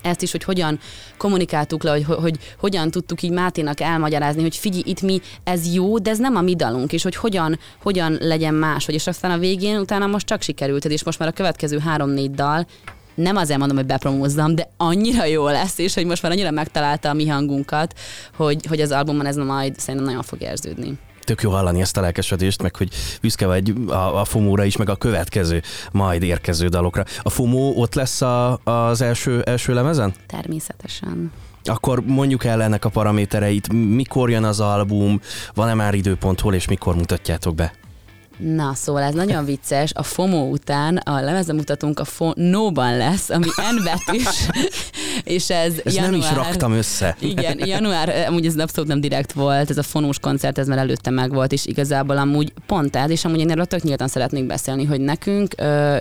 ezt 0.02 0.22
is, 0.22 0.31
hogy 0.31 0.44
hogyan 0.44 0.79
kommunikáltuk 1.16 1.83
le, 1.83 1.90
hogy, 1.90 2.05
hogy, 2.05 2.16
hogy 2.20 2.38
hogyan 2.59 2.90
tudtuk 2.90 3.22
így 3.22 3.31
Máténak 3.31 3.81
elmagyarázni, 3.81 4.42
hogy 4.42 4.57
figyelj, 4.57 4.83
itt 4.87 5.00
mi, 5.00 5.20
ez 5.44 5.74
jó, 5.74 5.98
de 5.98 6.11
ez 6.11 6.18
nem 6.18 6.37
a 6.37 6.40
mi 6.40 6.55
dalunk, 6.55 6.92
és 6.92 7.02
hogy 7.02 7.16
hogyan, 7.16 7.59
hogyan 7.83 8.16
legyen 8.20 8.55
más, 8.55 8.88
és 8.88 9.07
aztán 9.07 9.31
a 9.31 9.38
végén 9.38 9.79
utána 9.79 10.07
most 10.07 10.26
csak 10.26 10.42
sikerült, 10.42 10.85
és 10.85 11.05
most 11.05 11.18
már 11.18 11.29
a 11.29 11.33
következő 11.33 11.79
három-négy 11.79 12.31
dal 12.31 12.66
nem 13.14 13.37
azért 13.37 13.59
mondom, 13.59 13.76
hogy 13.76 13.87
bepromózzam, 13.87 14.55
de 14.55 14.68
annyira 14.76 15.24
jó 15.24 15.48
lesz, 15.48 15.79
és 15.79 15.94
hogy 15.94 16.07
most 16.07 16.22
már 16.22 16.33
annyira 16.33 16.50
megtalálta 16.50 17.09
a 17.09 17.14
mi 17.14 17.29
hangunkat, 17.29 17.94
hogy, 18.37 18.66
hogy 18.66 18.81
az 18.81 18.90
albumon 18.90 19.26
ez 19.26 19.37
majd 19.37 19.79
szerintem 19.79 20.05
nagyon 20.09 20.22
fog 20.22 20.42
érződni 20.42 20.98
tök 21.27 21.43
jó 21.43 21.51
hallani 21.51 21.81
ezt 21.81 21.97
a 21.97 22.01
lelkesedést, 22.01 22.62
meg 22.62 22.77
hogy 22.77 22.89
büszke 23.21 23.47
vagy 23.47 23.75
a, 23.87 24.21
a 24.21 24.25
FOMO-ra 24.25 24.65
is, 24.65 24.77
meg 24.77 24.89
a 24.89 24.97
következő, 24.97 25.62
majd 25.93 26.23
érkező 26.23 26.69
dalokra. 26.69 27.05
A 27.23 27.31
FOMO 27.31 27.73
ott 27.75 27.95
lesz 27.95 28.23
a, 28.23 28.61
az 28.65 29.01
első, 29.01 29.43
első 29.43 29.75
lemezen? 29.75 30.15
Természetesen. 30.27 31.33
Akkor 31.65 32.03
mondjuk 32.07 32.45
el 32.45 32.62
ennek 32.62 32.85
a 32.85 32.89
paramétereit, 32.89 33.73
mikor 33.73 34.31
jön 34.31 34.45
az 34.45 34.61
album, 34.61 35.21
van-e 35.55 35.75
már 35.75 35.95
időpont, 35.95 36.41
hol 36.41 36.55
és 36.55 36.69
mikor 36.69 36.95
mutatjátok 36.95 37.55
be? 37.55 37.73
Na, 38.38 38.75
szóval 38.75 39.03
ez 39.03 39.14
nagyon 39.14 39.44
vicces. 39.44 39.90
A 39.94 40.03
FOMO 40.03 40.49
után 40.49 40.96
a 40.96 41.20
lemezemutatónk 41.20 42.01
a 42.01 42.05
FONO-ban 42.05 42.96
lesz, 42.96 43.31
ami 43.31 43.46
N 43.46 43.85
betűs, 43.85 44.49
és 45.37 45.51
ez 45.51 45.72
Ezt 45.85 45.96
január... 45.96 46.11
nem 46.11 46.20
is 46.20 46.33
raktam 46.33 46.72
össze. 46.72 47.16
Igen, 47.20 47.66
január, 47.66 48.27
amúgy 48.29 48.46
ez 48.46 48.59
abszolút 48.59 48.90
nem 48.90 49.01
direkt 49.01 49.33
volt, 49.33 49.70
ez 49.70 49.79
a 49.79 49.83
fonós 49.83 50.18
koncert, 50.18 50.59
ez 50.59 50.66
már 50.66 50.79
előtte 50.79 51.11
meg 51.11 51.33
volt, 51.33 51.53
és 51.53 51.66
igazából 51.66 52.16
amúgy 52.16 52.53
pont 52.66 52.96
ez, 52.96 53.11
és 53.11 53.25
amúgy 53.25 53.40
én 53.40 53.51
erről 53.51 53.64
tök 53.64 53.83
nyíltan 53.83 54.09
szeretnék 54.09 54.46
beszélni, 54.46 54.85
hogy 54.85 55.01
nekünk, 55.01 55.55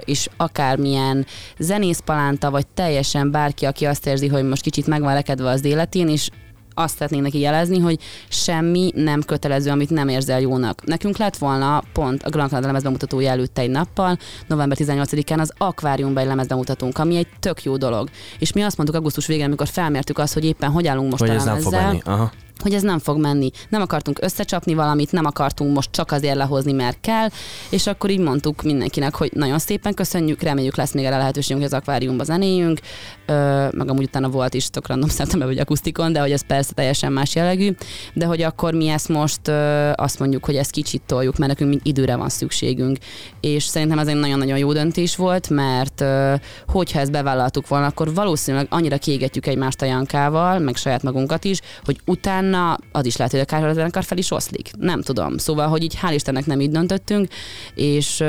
és 0.05 0.27
akármilyen 0.37 1.25
zenészpalánta, 1.57 2.51
vagy 2.51 2.67
teljesen 2.67 3.31
bárki, 3.31 3.65
aki 3.65 3.85
azt 3.85 4.07
érzi, 4.07 4.27
hogy 4.27 4.43
most 4.43 4.61
kicsit 4.61 4.87
meg 4.87 5.01
van 5.01 5.13
rekedve 5.13 5.49
az 5.49 5.65
életén, 5.65 6.09
és 6.09 6.29
azt 6.75 6.95
szeretnénk 6.95 7.23
neki 7.23 7.39
jelezni, 7.39 7.79
hogy 7.79 7.99
semmi 8.27 8.91
nem 8.95 9.21
kötelező, 9.21 9.71
amit 9.71 9.89
nem 9.89 10.07
érzel 10.07 10.39
jónak. 10.39 10.85
Nekünk 10.85 11.17
lett 11.17 11.37
volna 11.37 11.83
pont 11.93 12.23
a 12.23 12.29
Grand 12.29 12.49
Canada 12.49 12.67
lemezbemutatója 12.67 13.29
előtte 13.29 13.61
egy 13.61 13.69
nappal, 13.69 14.17
november 14.47 14.77
18-án 14.81 15.39
az 15.39 15.51
akváriumban 15.57 16.23
egy 16.23 16.29
lemezbemutatónk, 16.29 16.97
ami 16.97 17.15
egy 17.15 17.27
tök 17.39 17.63
jó 17.63 17.77
dolog. 17.77 18.09
És 18.39 18.53
mi 18.53 18.61
azt 18.61 18.77
mondtuk 18.77 18.97
augusztus 18.97 19.27
végén, 19.27 19.45
amikor 19.45 19.67
felmértük 19.67 20.17
azt, 20.17 20.33
hogy 20.33 20.45
éppen 20.45 20.71
hogy 20.71 20.87
állunk 20.87 21.09
most 21.09 21.21
Hogy 21.21 21.31
a 21.31 21.43
lemezzel. 21.43 22.33
Hogy 22.59 22.73
ez 22.73 22.81
nem 22.81 22.99
fog 22.99 23.19
menni. 23.19 23.51
Nem 23.69 23.81
akartunk 23.81 24.19
összecsapni 24.21 24.73
valamit, 24.73 25.11
nem 25.11 25.25
akartunk 25.25 25.75
most 25.75 25.91
csak 25.91 26.11
azért 26.11 26.35
lehozni, 26.35 26.71
mert 26.71 26.97
kell, 27.01 27.27
és 27.69 27.87
akkor 27.87 28.09
így 28.09 28.19
mondtuk 28.19 28.63
mindenkinek, 28.63 29.15
hogy 29.15 29.31
nagyon 29.33 29.59
szépen 29.59 29.93
köszönjük, 29.93 30.41
reméljük 30.41 30.75
lesz 30.75 30.93
még 30.93 31.05
erre 31.05 31.17
lehetőségünk, 31.17 31.63
hogy 31.63 31.73
az 31.73 31.79
akváriumba 31.79 32.23
zenéjünk, 32.23 32.79
ö, 33.25 33.33
meg 33.71 33.89
amúgy 33.89 34.03
utána 34.03 34.29
volt 34.29 34.53
is 34.53 34.69
tök 34.69 34.87
random 34.87 35.09
szeptember 35.17 35.47
vagy 35.47 35.57
akusztikon, 35.57 36.13
de 36.13 36.19
hogy 36.19 36.31
ez 36.31 36.45
persze 36.45 36.73
teljesen 36.73 37.11
más 37.11 37.35
jellegű, 37.35 37.75
de 38.13 38.25
hogy 38.25 38.41
akkor 38.41 38.73
mi 38.73 38.87
ezt 38.87 39.09
most 39.09 39.47
ö, 39.47 39.91
azt 39.95 40.19
mondjuk, 40.19 40.45
hogy 40.45 40.55
ezt 40.55 40.71
kicsit 40.71 41.01
toljuk, 41.05 41.37
mert 41.37 41.51
nekünk 41.51 41.69
mind 41.69 41.81
időre 41.83 42.15
van 42.15 42.29
szükségünk. 42.29 42.97
És 43.41 43.63
szerintem 43.63 43.99
ez 43.99 44.07
egy 44.07 44.15
nagyon-nagyon 44.15 44.57
jó 44.57 44.73
döntés 44.73 45.15
volt, 45.15 45.49
mert 45.49 46.01
ö, 46.01 46.33
hogyha 46.67 46.99
ezt 46.99 47.11
bevállaltuk 47.11 47.67
volna, 47.67 47.85
akkor 47.85 48.13
valószínűleg 48.13 48.67
annyira 48.69 48.97
kiégetjük 48.97 49.47
egymást 49.47 49.81
a 49.81 49.85
Jankával, 49.85 50.59
meg 50.59 50.75
saját 50.75 51.03
magunkat 51.03 51.43
is, 51.43 51.59
hogy 51.83 51.99
utána 52.05 52.44
az 52.91 53.05
is 53.05 53.15
lehet, 53.17 53.31
hogy 53.31 53.41
akár 53.41 53.65
a 53.65 53.73
zenekar 53.73 54.03
fel 54.03 54.17
is 54.17 54.31
oszlik. 54.31 54.69
Nem 54.79 55.01
tudom. 55.01 55.37
Szóval, 55.37 55.67
hogy 55.67 55.83
így 55.83 55.97
hál' 56.01 56.13
Istennek 56.13 56.45
nem 56.45 56.61
így 56.61 56.71
döntöttünk, 56.71 57.27
és 57.75 58.23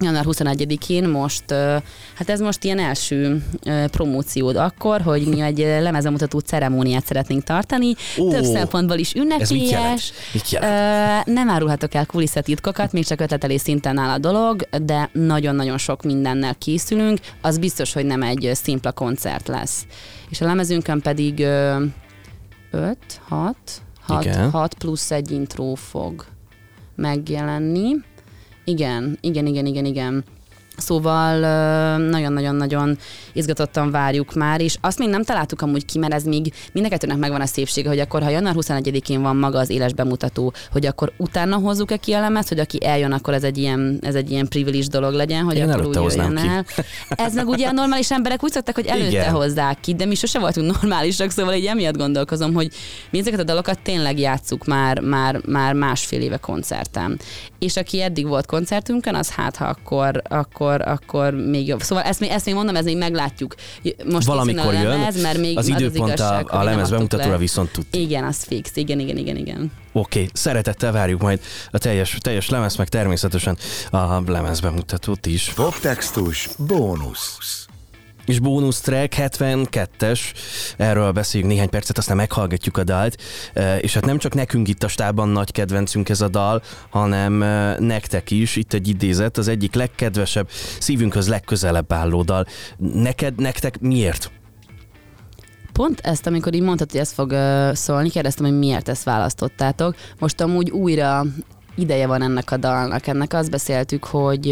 január 0.00 0.24
21-én 0.26 1.08
most, 1.08 1.44
hát 2.14 2.28
ez 2.28 2.40
most 2.40 2.64
ilyen 2.64 2.78
első 2.78 3.44
promóciód 3.90 4.56
akkor, 4.56 5.00
hogy 5.00 5.26
mi 5.26 5.40
egy 5.40 5.58
lemezbemutató 5.86 6.38
ceremóniát 6.38 7.06
szeretnénk 7.06 7.42
tartani, 7.42 7.94
Ó, 8.18 8.30
több 8.30 8.44
szempontból 8.44 8.96
is 8.96 9.12
Ez 9.12 9.50
mit 9.50 9.70
jelent? 9.70 9.70
ünnepélyes. 9.70 10.12
Mit 10.32 10.50
jelent? 10.50 11.26
Nem 11.26 11.48
árulhatok 11.50 11.94
el 11.94 12.06
kulisszatitkokat, 12.06 12.92
még 12.92 13.06
csak 13.06 13.20
ötletelés 13.20 13.60
szinten 13.60 13.98
áll 13.98 14.10
a 14.10 14.18
dolog, 14.18 14.62
de 14.82 15.10
nagyon-nagyon 15.12 15.78
sok 15.78 16.02
mindennel 16.02 16.54
készülünk. 16.54 17.18
Az 17.40 17.58
biztos, 17.58 17.92
hogy 17.92 18.04
nem 18.04 18.22
egy 18.22 18.50
szimpla 18.54 18.92
koncert 18.92 19.48
lesz. 19.48 19.86
És 20.28 20.40
a 20.40 20.44
lemezünkön 20.44 21.00
pedig 21.00 21.46
5, 22.70 23.20
6, 23.28 23.56
6, 24.00 24.24
Igen. 24.24 24.50
6 24.50 24.74
plusz 24.74 25.10
egy 25.10 25.30
intro 25.30 25.74
fog 25.74 26.24
megjelenni. 26.94 27.94
Igen, 28.64 29.18
igen, 29.20 29.46
igen, 29.46 29.66
igen, 29.66 29.84
igen. 29.84 30.24
Szóval 30.80 31.38
nagyon-nagyon-nagyon 31.96 32.98
izgatottan 33.32 33.90
várjuk 33.90 34.34
már, 34.34 34.60
és 34.60 34.76
azt 34.80 34.98
még 34.98 35.08
nem 35.08 35.22
találtuk 35.22 35.62
amúgy 35.62 35.84
ki, 35.84 35.98
mert 35.98 36.12
ez 36.12 36.24
még 36.24 36.54
mind 36.72 36.86
a 36.86 36.88
kettőnek 36.88 37.16
megvan 37.16 37.40
a 37.40 37.46
szépsége, 37.46 37.88
hogy 37.88 37.98
akkor, 37.98 38.22
ha 38.22 38.28
január 38.28 38.54
21-én 38.56 39.22
van 39.22 39.36
maga 39.36 39.58
az 39.58 39.70
éles 39.70 39.92
bemutató, 39.92 40.52
hogy 40.72 40.86
akkor 40.86 41.12
utána 41.16 41.56
hozzuk-e 41.56 41.96
ki 41.96 42.12
a 42.12 42.20
lemezt, 42.20 42.48
hogy 42.48 42.58
aki 42.58 42.84
eljön, 42.84 43.12
akkor 43.12 43.34
ez 43.34 43.44
egy 43.44 43.58
ilyen, 43.58 43.98
ez 44.02 44.14
egy 44.14 44.30
ilyen 44.30 44.48
privilis 44.48 44.88
dolog 44.88 45.12
legyen, 45.12 45.44
hogy 45.44 45.56
Én 45.56 45.70
akkor 45.70 45.86
úgy 45.86 45.94
jöjjön 45.94 46.34
ki. 46.34 46.46
el. 46.46 46.64
Ez 47.08 47.34
meg 47.34 47.48
ugye 47.48 47.66
a 47.66 47.72
normális 47.72 48.10
emberek 48.10 48.42
úgy 48.42 48.52
szokták, 48.52 48.74
hogy 48.74 48.86
előtte 48.86 49.08
Igen. 49.08 49.30
hozzák 49.30 49.80
ki, 49.80 49.94
de 49.94 50.04
mi 50.04 50.14
sose 50.14 50.38
voltunk 50.38 50.72
normálisak, 50.72 51.30
szóval 51.30 51.54
így 51.54 51.66
emiatt 51.66 51.96
gondolkozom, 51.96 52.54
hogy 52.54 52.72
mi 53.10 53.18
ezeket 53.18 53.40
a 53.40 53.44
dalokat 53.44 53.78
tényleg 53.82 54.18
játsszuk 54.18 54.64
már, 54.64 55.00
már, 55.00 55.40
már 55.46 55.74
másfél 55.74 56.20
éve 56.20 56.36
koncerten. 56.36 57.18
És 57.58 57.76
aki 57.76 58.02
eddig 58.02 58.26
volt 58.26 58.46
koncertünkön, 58.46 59.14
az 59.14 59.30
hát 59.30 59.56
ha 59.56 59.64
akkor, 59.64 60.22
akkor, 60.28 60.69
akkor 60.78 61.34
még 61.34 61.66
jobb. 61.66 61.82
Szóval 61.82 62.04
ezt 62.04 62.20
még, 62.20 62.30
ezt 62.30 62.44
még 62.44 62.54
mondom, 62.54 62.76
ez 62.76 62.84
még 62.84 62.96
meglátjuk. 62.96 63.54
Most 64.10 64.26
Valamikor 64.26 64.66
a 64.66 64.72
jön, 64.72 64.88
lemez, 64.88 65.22
mert 65.22 65.38
még 65.38 65.58
az 65.58 65.68
időpont 65.68 66.12
igazság, 66.12 66.50
a, 66.50 66.60
a 66.60 66.62
lemez 66.62 66.90
bemutatóra 66.90 67.30
le. 67.30 67.36
viszont 67.38 67.70
tud. 67.72 67.84
Igen, 67.90 68.24
az 68.24 68.44
fix. 68.44 68.70
Igen, 68.74 68.98
igen, 68.98 69.16
igen, 69.16 69.36
igen. 69.36 69.72
Oké, 69.92 70.18
okay. 70.18 70.30
szeretettel 70.32 70.92
várjuk 70.92 71.20
majd 71.20 71.40
a 71.70 71.78
teljes, 71.78 72.18
teljes 72.20 72.48
lemez, 72.48 72.76
meg 72.76 72.88
természetesen 72.88 73.58
a 73.90 74.22
lemez 74.26 74.60
bemutatót 74.60 75.26
is. 75.26 75.52
Poptextus 75.54 76.48
bónusz. 76.58 77.68
És 78.26 78.38
bónusz 78.38 78.80
track 78.80 79.14
72-es, 79.16 80.20
erről 80.76 81.12
beszéljünk 81.12 81.52
néhány 81.52 81.68
percet, 81.68 81.98
aztán 81.98 82.16
meghallgatjuk 82.16 82.76
a 82.76 82.84
dalt, 82.84 83.22
és 83.80 83.94
hát 83.94 84.04
nem 84.04 84.18
csak 84.18 84.34
nekünk 84.34 84.68
itt 84.68 84.82
a 84.82 84.88
stában 84.88 85.28
nagy 85.28 85.52
kedvencünk 85.52 86.08
ez 86.08 86.20
a 86.20 86.28
dal, 86.28 86.62
hanem 86.90 87.32
nektek 87.84 88.30
is, 88.30 88.56
itt 88.56 88.72
egy 88.72 88.88
idézet, 88.88 89.38
az 89.38 89.48
egyik 89.48 89.74
legkedvesebb, 89.74 90.48
szívünkhöz 90.78 91.28
legközelebb 91.28 91.92
álló 91.92 92.22
dal. 92.22 92.46
Neked, 92.76 93.40
nektek 93.40 93.80
miért? 93.80 94.30
Pont 95.72 96.00
ezt, 96.00 96.26
amikor 96.26 96.54
így 96.54 96.62
mondtad, 96.62 96.90
hogy 96.90 97.00
ez 97.00 97.12
fog 97.12 97.36
szólni, 97.72 98.10
kérdeztem, 98.10 98.44
hogy 98.46 98.58
miért 98.58 98.88
ezt 98.88 99.04
választottátok. 99.04 99.94
Most 100.18 100.40
amúgy 100.40 100.70
újra 100.70 101.24
ideje 101.74 102.06
van 102.06 102.22
ennek 102.22 102.50
a 102.50 102.56
dalnak. 102.56 103.06
Ennek 103.06 103.32
azt 103.32 103.50
beszéltük, 103.50 104.04
hogy 104.04 104.46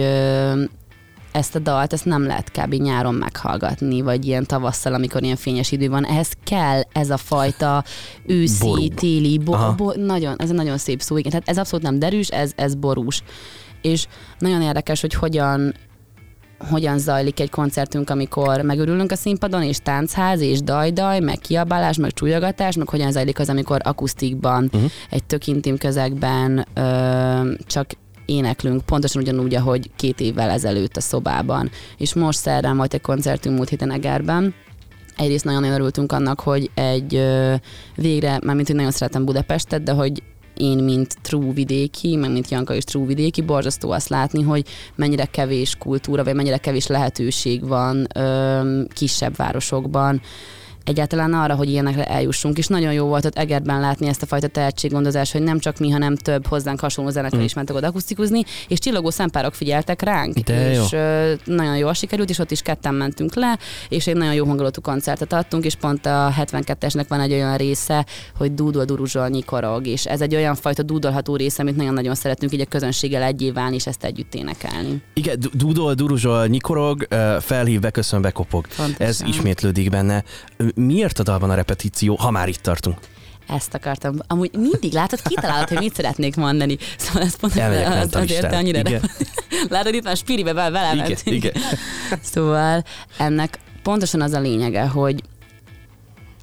ezt 1.38 1.54
a 1.54 1.58
dalt, 1.58 1.92
ezt 1.92 2.04
nem 2.04 2.26
lehet 2.26 2.50
kb. 2.50 2.74
nyáron 2.74 3.14
meghallgatni, 3.14 4.00
vagy 4.00 4.26
ilyen 4.26 4.46
tavasszal, 4.46 4.94
amikor 4.94 5.22
ilyen 5.22 5.36
fényes 5.36 5.72
idő 5.72 5.88
van. 5.88 6.06
Ehhez 6.06 6.32
kell 6.44 6.80
ez 6.92 7.10
a 7.10 7.16
fajta 7.16 7.84
őszi, 8.26 8.66
Borúbb. 8.66 8.94
téli, 8.94 9.38
bo- 9.38 9.54
Aha. 9.54 9.74
bo- 9.74 9.96
nagyon, 9.96 10.34
ez 10.38 10.50
egy 10.50 10.56
nagyon 10.56 10.78
szép 10.78 11.00
szó, 11.00 11.16
igen. 11.16 11.30
Tehát 11.30 11.48
ez 11.48 11.58
abszolút 11.58 11.84
nem 11.84 11.98
derűs, 11.98 12.28
ez, 12.28 12.52
ez 12.56 12.74
borús. 12.74 13.22
És 13.82 14.06
nagyon 14.38 14.62
érdekes, 14.62 15.00
hogy 15.00 15.14
hogyan 15.14 15.74
hogyan 16.70 16.98
zajlik 16.98 17.40
egy 17.40 17.50
koncertünk, 17.50 18.10
amikor 18.10 18.60
megörülünk 18.60 19.12
a 19.12 19.16
színpadon, 19.16 19.62
és 19.62 19.78
táncház, 19.78 20.40
és 20.40 20.60
dajdaj, 20.60 21.20
meg 21.20 21.38
kiabálás, 21.38 21.96
meg 21.96 22.12
csúlyogatás, 22.12 22.76
meg 22.76 22.88
hogyan 22.88 23.12
zajlik 23.12 23.38
az, 23.38 23.48
amikor 23.48 23.80
akusztikban, 23.84 24.64
uh-huh. 24.72 24.90
egy 25.10 25.24
tök 25.24 25.46
intim 25.46 25.78
közegben 25.78 26.66
ö, 26.74 27.52
csak 27.66 27.86
éneklünk, 28.28 28.84
pontosan 28.84 29.22
ugyanúgy, 29.22 29.54
ahogy 29.54 29.90
két 29.96 30.20
évvel 30.20 30.50
ezelőtt 30.50 30.96
a 30.96 31.00
szobában. 31.00 31.70
És 31.96 32.14
most 32.14 32.38
szerdán 32.38 32.76
volt 32.76 32.94
egy 32.94 33.00
koncertünk 33.00 33.56
múlt 33.56 33.68
héten 33.68 33.92
Egerben, 33.92 34.54
egyrészt 35.16 35.44
nagyon 35.44 35.64
örültünk 35.64 36.12
annak, 36.12 36.40
hogy 36.40 36.70
egy 36.74 37.24
végre, 37.94 38.38
mármint, 38.44 38.66
hogy 38.66 38.76
nagyon 38.76 38.90
szeretem 38.90 39.24
Budapestet, 39.24 39.82
de 39.82 39.92
hogy 39.92 40.22
én, 40.54 40.78
mint 40.78 41.16
true 41.22 41.52
vidéki, 41.52 42.16
meg 42.16 42.32
mint 42.32 42.50
Janka 42.50 42.74
is 42.74 42.84
true 42.84 43.06
vidéki, 43.06 43.42
borzasztó 43.42 43.90
azt 43.90 44.08
látni, 44.08 44.42
hogy 44.42 44.64
mennyire 44.94 45.24
kevés 45.24 45.76
kultúra, 45.78 46.24
vagy 46.24 46.34
mennyire 46.34 46.56
kevés 46.56 46.86
lehetőség 46.86 47.66
van 47.66 48.06
ö, 48.14 48.82
kisebb 48.92 49.36
városokban, 49.36 50.20
egyáltalán 50.88 51.34
arra, 51.34 51.54
hogy 51.54 51.68
ilyenekre 51.68 52.04
eljussunk. 52.04 52.58
És 52.58 52.66
nagyon 52.66 52.92
jó 52.92 53.06
volt 53.06 53.24
ott 53.24 53.38
Egerben 53.38 53.80
látni 53.80 54.08
ezt 54.08 54.22
a 54.22 54.26
fajta 54.26 54.46
tehetséggondozást, 54.46 55.32
hogy 55.32 55.42
nem 55.42 55.58
csak 55.58 55.78
mi, 55.78 55.90
hanem 55.90 56.16
több 56.16 56.46
hozzánk 56.46 56.80
hasonló 56.80 57.10
zenekar 57.10 57.38
Mm. 57.38 57.42
is 57.42 57.54
mentek 57.54 57.76
oda 57.76 57.86
akusztikuzni, 57.86 58.44
és 58.68 58.78
csillogó 58.78 59.10
szempárok 59.10 59.54
figyeltek 59.54 60.02
ránk. 60.02 60.38
De 60.38 60.72
jó. 60.72 60.82
és 60.82 60.92
ö, 60.92 61.32
nagyon 61.44 61.76
jól 61.76 61.92
sikerült, 61.94 62.30
és 62.30 62.38
ott 62.38 62.50
is 62.50 62.62
ketten 62.62 62.94
mentünk 62.94 63.34
le, 63.34 63.58
és 63.88 64.06
egy 64.06 64.16
nagyon 64.16 64.34
jó 64.34 64.44
hangulatú 64.44 64.80
koncertet 64.80 65.32
adtunk, 65.32 65.64
és 65.64 65.74
pont 65.74 66.06
a 66.06 66.32
72-esnek 66.38 67.04
van 67.08 67.20
egy 67.20 67.32
olyan 67.32 67.56
része, 67.56 68.06
hogy 68.36 68.54
dúdol, 68.54 68.84
duruzsol, 68.84 69.28
nyikorog, 69.28 69.86
és 69.86 70.06
ez 70.06 70.20
egy 70.20 70.34
olyan 70.34 70.54
fajta 70.54 70.82
dúdolható 70.82 71.36
része, 71.36 71.62
amit 71.62 71.76
nagyon-nagyon 71.76 72.14
szeretünk 72.14 72.52
így 72.52 72.60
a 72.60 72.64
közönséggel 72.64 73.22
egyé 73.22 73.50
válni, 73.50 73.74
és 73.74 73.86
ezt 73.86 74.04
együtt 74.04 74.34
énekelni. 74.34 75.02
Igen, 75.14 75.38
dúdol, 75.52 75.94
duruzsol, 75.94 76.46
nyikorog, 76.46 77.06
felhív, 77.40 77.80
beköszön, 77.80 78.22
bekopog. 78.22 78.66
Pontosan. 78.76 79.06
Ez 79.06 79.22
ismétlődik 79.26 79.90
benne. 79.90 80.24
Miért 80.78 81.18
a 81.18 81.22
dalban 81.22 81.50
a 81.50 81.54
repetíció, 81.54 82.16
ha 82.16 82.30
már 82.30 82.48
itt 82.48 82.60
tartunk? 82.60 82.98
Ezt 83.48 83.74
akartam. 83.74 84.16
Amúgy 84.26 84.50
mindig 84.58 84.92
látod, 84.92 85.22
kitalálod, 85.22 85.68
hogy 85.68 85.78
mit 85.78 85.94
szeretnék 85.94 86.36
mondani. 86.36 86.76
Szóval 86.98 87.22
ez 87.22 87.36
pont 87.36 87.56
Elmegyek 87.56 87.88
az, 87.88 88.14
azért 88.14 88.48
te 88.48 88.56
annyira 88.56 88.78
Igen. 88.78 89.10
Látod, 89.70 89.94
itt 89.94 90.04
már 90.04 90.16
spiribe 90.16 90.52
be- 90.52 90.92
Igen, 90.94 91.18
igen. 91.24 91.52
Szóval 92.22 92.84
ennek 93.16 93.58
pontosan 93.82 94.20
az 94.20 94.32
a 94.32 94.40
lényege, 94.40 94.86
hogy 94.86 95.22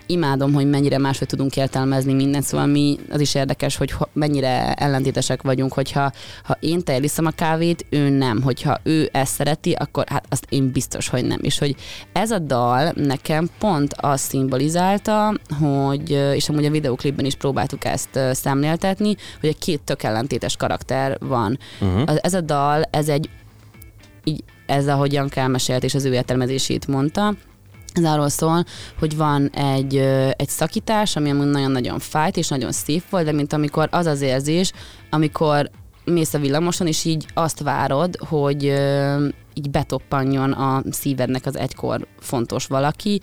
imádom, 0.06 0.54
hogy 0.54 0.70
mennyire 0.70 0.98
máshogy 0.98 1.28
tudunk 1.28 1.56
értelmezni 1.56 2.13
mindent, 2.13 2.44
szóval 2.44 2.65
mi, 2.65 3.00
az 3.10 3.20
is 3.20 3.36
érdekes, 3.36 3.76
hogy 3.76 3.91
ho- 3.91 4.10
mennyire 4.13 4.74
ellentétesek 4.74 5.41
vagyunk, 5.41 5.74
hogyha 5.74 6.12
ha 6.44 6.58
én 6.60 6.84
iszom 6.86 7.26
a 7.26 7.30
kávét, 7.30 7.86
ő 7.89 8.10
nem, 8.10 8.41
hogyha 8.41 8.80
ő 8.84 9.10
ezt 9.12 9.34
szereti, 9.34 9.72
akkor 9.72 10.04
hát 10.08 10.26
azt 10.30 10.46
én 10.50 10.72
biztos, 10.72 11.08
hogy 11.08 11.26
nem. 11.26 11.39
És 11.41 11.58
hogy 11.60 11.76
ez 12.12 12.32
a 12.32 12.39
dal 12.39 12.91
nekem 12.96 13.50
pont 13.60 13.94
azt 13.94 14.24
szimbolizálta, 14.24 15.34
hogy, 15.60 16.10
és 16.34 16.50
amúgy 16.50 16.65
a 16.65 16.72
videóklipben 16.72 17.26
is 17.26 17.36
próbáltuk 17.36 17.86
ezt 17.86 18.20
szemléltetni, 18.32 19.15
hogy 19.39 19.50
egy 19.50 19.58
két 19.58 19.82
tök 19.82 20.04
ellentétes 20.04 20.56
karakter 20.56 21.18
van. 21.20 21.60
Uh-huh. 21.82 22.18
Ez 22.22 22.34
a 22.34 22.41
dal, 22.41 22.84
ez 22.91 23.10
egy 23.10 23.30
így 24.24 24.44
ez, 24.65 24.88
ahogy 24.88 25.13
Janka 25.13 25.39
elmesélt, 25.39 25.84
és 25.84 25.94
az 25.94 26.06
ő 26.06 26.13
értelmezését 26.13 26.88
mondta, 26.88 27.34
ez 27.98 28.04
arról 28.04 28.30
szól, 28.30 28.64
hogy 29.00 29.16
van 29.16 29.50
egy, 29.50 29.96
egy 30.36 30.50
szakítás, 30.50 31.16
ami 31.16 31.30
amúgy 31.30 31.48
nagyon-nagyon 31.48 32.00
fájt, 32.00 32.38
és 32.38 32.48
nagyon 32.48 32.72
szép 32.72 33.10
volt, 33.10 33.26
de 33.26 33.32
mint 33.32 33.54
amikor 33.54 33.88
az 33.92 34.06
az 34.06 34.22
érzés, 34.22 34.72
amikor 35.10 35.70
mész 36.06 36.34
a 36.34 36.40
villamoson, 36.40 36.88
és 36.88 37.06
így 37.06 37.26
azt 37.34 37.60
várod, 37.60 38.18
hogy 38.18 38.64
így 39.54 39.70
betoppanjon 39.70 40.52
a 40.52 40.84
szívednek 40.92 41.46
az 41.46 41.58
egykor 41.58 42.08
fontos 42.20 42.68
valaki, 42.68 43.22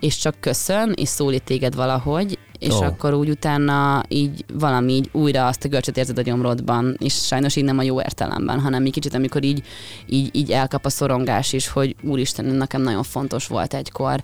és 0.00 0.16
csak 0.16 0.40
köszön, 0.40 0.92
és 0.96 1.08
szólít 1.08 1.42
téged 1.42 1.74
valahogy, 1.74 2.38
és 2.60 2.74
oh. 2.74 2.86
akkor 2.86 3.14
úgy 3.14 3.30
utána 3.30 4.02
így 4.08 4.44
valami 4.52 4.92
így 4.92 5.08
újra 5.12 5.46
azt 5.46 5.64
a 5.64 5.68
görcsöt 5.68 5.96
érzed 5.96 6.18
a 6.18 6.22
gyomrodban, 6.22 6.96
és 6.98 7.14
sajnos 7.14 7.56
így 7.56 7.64
nem 7.64 7.78
a 7.78 7.82
jó 7.82 8.00
értelemben, 8.00 8.60
hanem 8.60 8.84
egy 8.84 8.92
kicsit, 8.92 9.14
amikor 9.14 9.44
így, 9.44 9.62
így, 10.06 10.36
így 10.36 10.50
elkap 10.50 10.84
a 10.84 10.90
szorongás 10.90 11.52
is, 11.52 11.68
hogy 11.68 11.96
úristen, 12.02 12.44
nekem 12.44 12.82
nagyon 12.82 13.02
fontos 13.02 13.46
volt 13.46 13.74
egykor, 13.74 14.22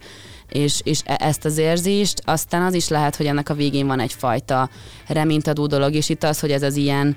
és, 0.49 0.81
és 0.85 1.01
e- 1.05 1.19
ezt 1.21 1.45
az 1.45 1.59
érzést, 1.59 2.23
aztán 2.25 2.63
az 2.63 2.75
is 2.75 2.89
lehet, 2.89 3.17
hogy 3.17 3.27
ennek 3.27 3.49
a 3.49 3.55
végén 3.55 3.87
van 3.87 4.01
egyfajta 4.01 4.71
reménytadó 5.07 5.67
dolog, 5.67 5.95
és 5.95 6.09
itt 6.09 6.25
az, 6.25 6.41
hogy 6.41 6.51
ez 6.51 6.63
az 6.63 6.77
ilyen 6.77 7.17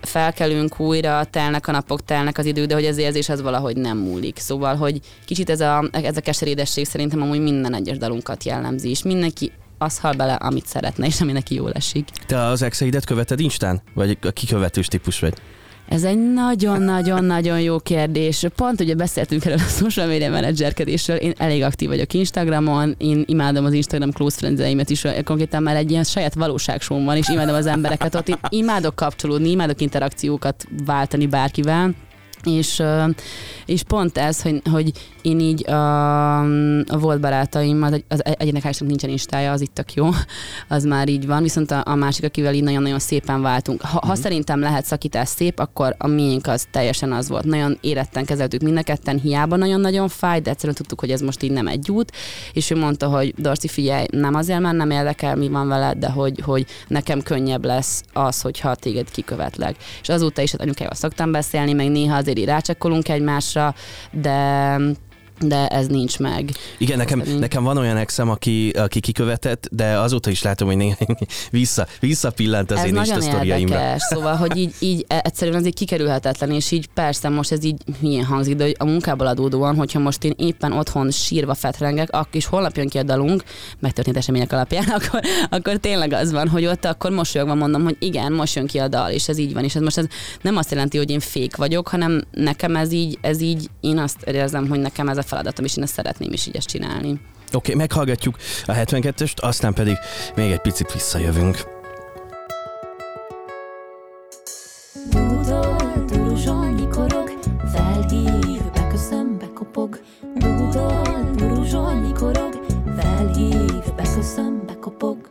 felkelünk 0.00 0.80
újra, 0.80 1.24
telnek 1.24 1.68
a 1.68 1.72
napok, 1.72 2.04
telnek 2.04 2.38
az 2.38 2.46
idők, 2.46 2.66
de 2.66 2.74
hogy 2.74 2.84
az 2.84 2.96
érzés 2.96 3.28
az 3.28 3.42
valahogy 3.42 3.76
nem 3.76 3.98
múlik. 3.98 4.38
Szóval, 4.38 4.76
hogy 4.76 5.00
kicsit 5.24 5.50
ez 5.50 5.60
a, 5.60 5.88
ez 5.92 6.16
a 6.16 6.20
keserédesség 6.20 6.86
szerintem 6.86 7.22
amúgy 7.22 7.40
minden 7.40 7.74
egyes 7.74 7.98
dalunkat 7.98 8.44
jellemzi, 8.44 8.88
és 8.90 9.02
mindenki 9.02 9.52
az 9.78 9.98
hal 9.98 10.12
bele, 10.12 10.34
amit 10.34 10.66
szeretne, 10.66 11.06
és 11.06 11.20
ami 11.20 11.32
neki 11.32 11.54
jól 11.54 11.72
esik. 11.72 12.08
Te 12.26 12.40
az 12.40 12.62
exeidet 12.62 13.04
követed 13.04 13.40
Instán? 13.40 13.82
Vagy 13.94 14.18
a 14.22 14.30
kikövetős 14.30 14.86
típus 14.86 15.20
vagy? 15.20 15.34
Ez 15.88 16.04
egy 16.04 16.32
nagyon-nagyon-nagyon 16.32 17.60
jó 17.60 17.78
kérdés. 17.78 18.44
Pont 18.56 18.80
ugye 18.80 18.94
beszéltünk 18.94 19.44
erről 19.44 19.58
a 19.58 19.70
social 19.70 20.06
media 20.06 20.30
menedzserkedésről. 20.30 21.16
Én 21.16 21.32
elég 21.36 21.62
aktív 21.62 21.88
vagyok 21.88 22.12
Instagramon, 22.12 22.94
én 22.98 23.24
imádom 23.26 23.64
az 23.64 23.72
Instagram 23.72 24.10
close 24.10 24.36
friendseimet 24.36 24.90
is, 24.90 25.02
konkrétan 25.24 25.62
már 25.62 25.76
egy 25.76 25.90
ilyen 25.90 26.04
saját 26.04 26.34
valóságsóm 26.34 27.04
van, 27.04 27.16
és 27.16 27.28
imádom 27.28 27.54
az 27.54 27.66
embereket 27.66 28.14
ott. 28.14 28.28
Én 28.28 28.38
imádok 28.48 28.94
kapcsolódni, 28.94 29.50
imádok 29.50 29.80
interakciókat 29.80 30.66
váltani 30.84 31.26
bárkivel, 31.26 31.94
És, 32.42 32.82
és 33.66 33.82
pont 33.82 34.18
ez, 34.18 34.42
hogy, 34.42 34.62
hogy 34.70 34.92
én 35.22 35.40
így 35.40 35.70
a, 35.70 36.38
a 36.84 36.98
volt 36.98 37.20
barátaim, 37.20 37.82
az, 37.82 38.02
az 38.08 38.24
egyének 38.24 38.62
hálásnak 38.62 38.88
nincsen 38.88 39.10
instája, 39.10 39.52
az 39.52 39.60
itt 39.60 39.74
tök 39.74 39.94
jó, 39.94 40.08
az 40.68 40.84
már 40.84 41.08
így 41.08 41.26
van, 41.26 41.42
viszont 41.42 41.70
a, 41.70 41.82
a 41.84 41.94
másik, 41.94 42.24
akivel 42.24 42.54
így 42.54 42.62
nagyon-nagyon 42.62 42.98
szépen 42.98 43.42
váltunk. 43.42 43.80
Ha, 43.80 44.06
ha 44.06 44.14
szerintem 44.14 44.60
lehet 44.60 44.84
szakítás 44.84 45.28
szép, 45.28 45.58
akkor 45.58 45.94
a 45.98 46.06
miénk 46.06 46.46
az 46.46 46.66
teljesen 46.70 47.12
az 47.12 47.28
volt. 47.28 47.44
Nagyon 47.44 47.78
éretten 47.80 48.24
kezeltük 48.24 48.60
mind 48.60 48.76
a 48.76 48.82
ketten, 48.82 49.18
hiába 49.18 49.56
nagyon-nagyon 49.56 50.08
fáj, 50.08 50.40
de 50.40 50.50
egyszerűen 50.50 50.74
tudtuk, 50.74 51.00
hogy 51.00 51.10
ez 51.10 51.20
most 51.20 51.42
így 51.42 51.52
nem 51.52 51.66
egy 51.66 51.90
út, 51.90 52.12
és 52.52 52.70
ő 52.70 52.76
mondta, 52.76 53.06
hogy 53.08 53.34
Darcy, 53.38 53.68
figyelj, 53.68 54.06
nem 54.10 54.34
azért, 54.34 54.60
mert 54.60 54.76
nem 54.76 54.90
érdekel, 54.90 55.36
mi 55.36 55.48
van 55.48 55.68
veled, 55.68 55.98
de 55.98 56.08
hogy, 56.08 56.40
hogy 56.44 56.66
nekem 56.88 57.22
könnyebb 57.22 57.64
lesz 57.64 58.02
az, 58.12 58.40
hogyha 58.40 58.74
téged 58.74 59.10
kikövetlek. 59.10 59.76
És 60.00 60.08
azóta 60.08 60.42
is 60.42 60.50
hát 60.50 60.60
anyukájával 60.60 60.98
szoktam 60.98 61.32
beszélni, 61.32 61.72
meg 61.72 61.90
néha 61.90 62.16
azért 62.16 62.38
így 62.38 62.44
rácsekkolunk 62.44 63.08
egymásra, 63.08 63.74
de 64.12 64.76
de 65.40 65.66
ez 65.66 65.86
nincs 65.86 66.18
meg. 66.18 66.50
Igen, 66.78 66.96
nekem, 66.96 67.22
nekem 67.38 67.62
van 67.62 67.76
olyan 67.76 67.96
exem, 67.96 68.30
aki, 68.30 68.70
aki 68.70 69.00
kikövetett, 69.00 69.68
de 69.72 69.98
azóta 69.98 70.30
is 70.30 70.42
látom, 70.42 70.68
hogy 70.68 70.76
néha 70.76 70.96
vissza, 71.50 71.86
visszapillant 72.00 72.70
az 72.70 72.78
ez 72.78 72.84
én 72.84 72.92
nagyon 72.92 73.22
Insta 73.22 73.44
érdekes, 73.44 74.02
szóval, 74.02 74.34
hogy 74.36 74.56
így, 74.56 74.74
így 74.78 75.04
e- 75.08 75.20
egyszerűen 75.24 75.56
ez 75.56 75.66
így 75.66 75.74
kikerülhetetlen, 75.74 76.50
és 76.50 76.70
így 76.70 76.86
persze 76.94 77.28
most 77.28 77.52
ez 77.52 77.64
így 77.64 77.82
milyen 78.00 78.24
hangzik, 78.24 78.56
de 78.56 78.64
hogy 78.64 78.76
a 78.78 78.84
munkából 78.84 79.26
adódóan, 79.26 79.76
hogyha 79.76 79.98
most 79.98 80.24
én 80.24 80.34
éppen 80.36 80.72
otthon 80.72 81.10
sírva 81.10 81.54
fetrengek, 81.54 82.08
akkor 82.10 82.36
is 82.36 82.46
holnap 82.46 82.76
jön 82.76 82.88
ki 82.88 82.98
a 82.98 83.02
dalunk, 83.02 83.42
megtörtént 83.78 84.16
események 84.16 84.52
alapján, 84.52 84.84
akkor, 84.98 85.20
akkor 85.50 85.76
tényleg 85.76 86.12
az 86.12 86.32
van, 86.32 86.48
hogy 86.48 86.66
ott 86.66 86.84
akkor 86.84 87.10
mosolyogva 87.10 87.54
mondom, 87.54 87.82
hogy 87.82 87.96
igen, 87.98 88.32
most 88.32 88.54
jön 88.54 88.66
ki 88.66 88.78
a 88.78 88.88
dal, 88.88 89.10
és 89.10 89.28
ez 89.28 89.38
így 89.38 89.52
van, 89.52 89.64
és 89.64 89.74
ez 89.74 89.82
most 89.82 89.98
ez 89.98 90.06
nem 90.40 90.56
azt 90.56 90.70
jelenti, 90.70 90.96
hogy 90.96 91.10
én 91.10 91.20
fék 91.20 91.56
vagyok, 91.56 91.88
hanem 91.88 92.24
nekem 92.30 92.76
ez 92.76 92.92
így, 92.92 93.18
ez 93.20 93.40
így, 93.40 93.70
én 93.80 93.98
azt 93.98 94.22
érzem, 94.22 94.68
hogy 94.68 94.80
nekem 94.80 95.08
ez 95.08 95.16
a 95.16 95.22
feladatom, 95.28 95.64
és 95.64 95.76
én 95.76 95.82
ezt 95.84 95.92
szeretném 95.92 96.32
is 96.32 96.46
így 96.46 96.56
ezt 96.56 96.68
csinálni. 96.68 97.10
Oké, 97.10 97.20
okay, 97.56 97.74
meghallgatjuk 97.74 98.36
a 98.66 98.72
72-est, 98.72 99.36
aztán 99.36 99.74
pedig 99.74 99.96
még 100.34 100.50
egy 100.50 100.60
picit 100.60 100.92
visszajövünk. 100.92 101.76
Dúdol, 105.10 105.76
duruzsol, 106.06 106.70
nyikorog, 106.70 107.38
felhív, 107.72 108.62
beköszön, 108.72 109.36
bekopog. 109.38 110.00
Dúdol, 110.34 111.30
duruzsol, 111.36 111.92
nyikorog, 111.92 112.64
felhív, 112.96 113.94
beköszön, 113.96 114.62
bekopog. 114.66 115.28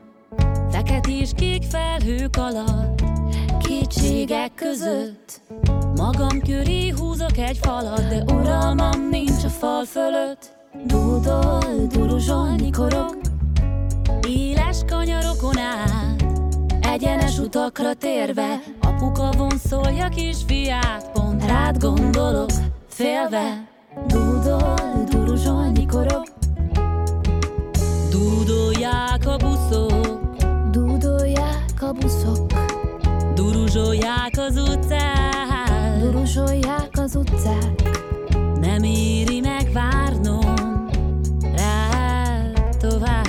Fekete 0.71 1.09
és 1.09 1.29
kék 1.35 1.63
felhők 1.63 2.37
alatt, 2.37 2.96
kétségek 3.87 4.51
között. 4.55 5.41
Magam 5.95 6.41
köré 6.41 6.89
húzok 6.89 7.37
egy 7.37 7.57
falat, 7.61 8.07
de 8.07 8.33
uralmam 8.33 9.09
nincs 9.09 9.43
a 9.43 9.49
fal 9.49 9.85
fölött. 9.85 10.55
Dúdol, 10.85 11.87
duruzsol, 11.91 12.55
nyikorog, 12.55 13.17
éles 14.27 14.77
kanyarokon 14.87 15.57
át. 15.57 16.25
Egyenes 16.81 17.37
utakra 17.37 17.93
térve 17.93 18.59
Apuka 18.81 19.31
vonszolja 19.37 20.09
kisfiát 20.09 21.11
Pont 21.11 21.45
rád 21.45 21.77
gondolok, 21.77 22.49
félve 22.89 23.67
Dúdol, 24.07 25.05
duruzsol, 25.09 25.67
nyikorog 25.67 26.23
Dúdolják 28.09 29.27
a 29.27 29.37
buszok 29.37 30.29
Dúdolják 30.71 31.81
a 31.81 31.91
buszok 31.91 32.66
Duruzsolják 33.51 34.37
az 34.37 34.57
utcák 34.57 35.99
Duruzsolják 35.99 36.89
az 36.91 37.15
utcák 37.15 37.89
Nem 38.61 38.83
éri 38.83 39.39
meg 39.39 39.71
várnom 39.73 40.87
Rád 41.55 42.77
tovább 42.79 43.25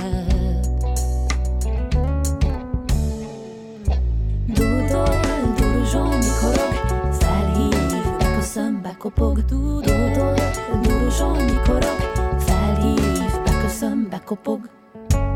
Dúdol, 4.47 5.19
duruzsol, 5.57 6.07
nyikorog, 6.07 6.73
felhív, 7.11 8.17
beköszön, 8.17 8.79
bekopog. 8.81 9.45
Dúdol, 9.45 10.33
duruzsol, 10.81 11.37
nyikorog, 11.37 11.97
felhív, 12.37 13.43
beköszön, 13.45 14.07
bekopog. 14.09 14.69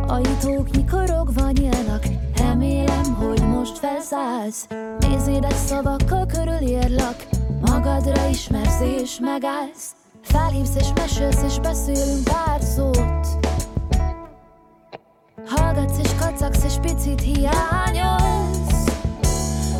Ajtók 0.07 0.69
nyikorogva 0.71 1.51
nyílnak, 1.51 2.03
remélem, 2.63 3.13
hogy 3.13 3.47
most 3.47 3.77
felszállsz. 3.77 4.67
Nézédes 4.99 5.53
szavakkal 5.53 6.25
körülírlak, 6.25 7.15
magadra 7.61 8.27
ismersz 8.29 8.81
és 9.01 9.19
megállsz. 9.19 9.91
Felhívsz 10.21 10.75
és 10.75 10.87
mesélsz 10.95 11.43
és 11.43 11.59
beszélünk 11.59 12.23
pár 12.23 12.61
szót. 12.61 13.27
Hallgatsz 15.47 15.97
és 16.03 16.09
kacagsz 16.19 16.63
és 16.63 16.73
picit 16.81 17.21
hiányolsz 17.21 18.85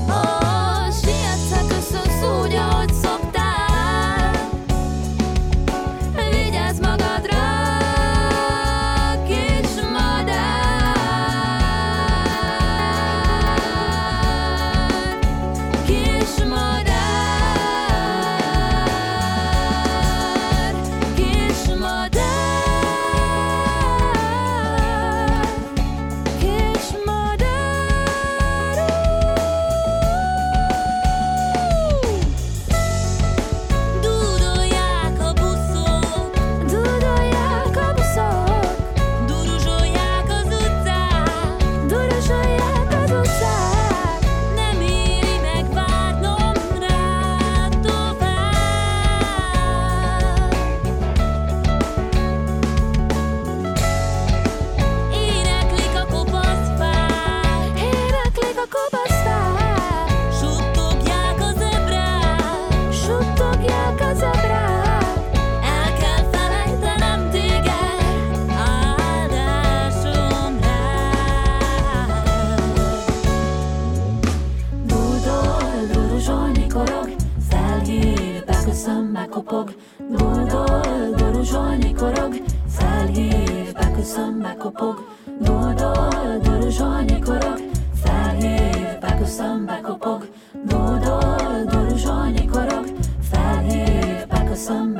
Ó, 0.10 0.22
sietsz, 1.02 1.67
köszönsz 1.67 2.24
úgy, 2.41 2.54
ahogy 2.54 2.92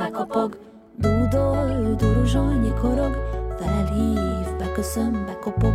beköszön, 0.04 0.12
bekopog. 0.12 0.58
Dúdol, 0.98 1.94
duruzsol, 1.96 2.52
nyikorog, 2.52 3.16
felhív, 3.58 4.56
beköszön, 4.58 5.24
bekopog. 5.26 5.74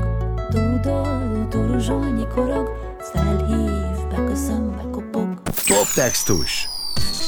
Dúdol, 0.49 1.47
duruzsol, 1.49 2.09
nyikorog, 2.09 2.69
felhív, 3.13 4.07
beköszön, 4.09 4.75
bekopog. 4.75 5.41
Poptextus. 5.67 6.69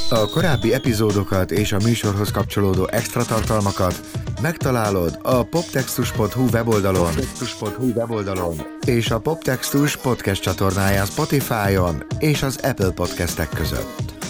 A 0.09 0.29
korábbi 0.29 0.73
epizódokat 0.73 1.51
és 1.51 1.71
a 1.71 1.77
műsorhoz 1.83 2.31
kapcsolódó 2.31 2.87
extra 2.91 3.23
tartalmakat 3.23 3.99
megtalálod 4.41 5.19
a 5.21 5.43
poptextus.hu 5.43 6.47
weboldalon, 6.51 7.05
poptextus.hu 7.05 7.91
weboldalon 7.95 8.55
és 8.85 9.11
a 9.11 9.19
Poptextus 9.19 9.97
podcast 9.97 10.41
csatornáján 10.41 11.05
Spotify-on 11.05 12.03
és 12.19 12.43
az 12.43 12.59
Apple 12.63 12.91
podcastek 12.91 13.49
között. 13.49 14.20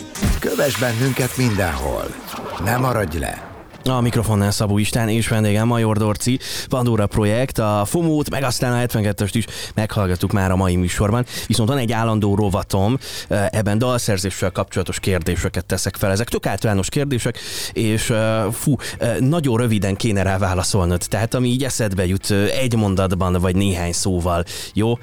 Kövess 0.41 0.80
bennünket 0.80 1.38
mindenhol! 1.38 2.06
Ne 2.63 2.77
maradj 2.77 3.17
le! 3.17 3.51
A 3.84 4.02
mikrofonnál 4.02 4.52
Szabó 4.52 4.78
Istán 4.78 5.10
és 5.10 5.28
vendégem 5.28 5.68
Major 5.68 5.97
Dorci, 5.97 6.39
Pandora 6.70 7.08
projekt, 7.08 7.58
a 7.58 7.84
FOMO-t, 7.86 8.30
meg 8.30 8.43
aztán 8.43 8.74
a 8.74 8.86
72-est 8.86 9.30
is 9.32 9.45
meghallgattuk 9.74 10.32
már 10.32 10.51
a 10.51 10.55
mai 10.55 10.76
műsorban. 10.76 11.26
Viszont 11.47 11.70
van 11.70 11.78
egy 11.78 11.91
állandó 11.91 12.36
rovatom, 12.36 12.97
eh, 13.28 13.45
ebben 13.51 13.78
dalszerzéssel 13.78 14.51
kapcsolatos 14.51 14.99
kérdéseket 14.99 15.66
teszek 15.66 15.95
fel. 15.95 16.12
Ezek 16.12 16.30
tök 16.30 16.45
általános 16.45 16.89
kérdések, 16.89 17.39
és 17.74 18.10
eh, 18.10 18.43
fú, 18.51 18.76
eh, 18.97 19.18
nagyon 19.20 19.58
röviden 19.58 19.95
kéne 19.95 20.24
rá 20.24 20.38
válaszolnod. 20.38 21.01
Tehát 21.08 21.34
ami 21.34 21.47
így 21.47 21.64
eszedbe 21.64 22.05
jut 22.05 22.32
egy 22.32 22.76
mondatban, 22.76 23.34
vagy 23.34 23.55
néhány 23.55 23.91
szóval. 23.91 24.43
Jó? 24.74 24.97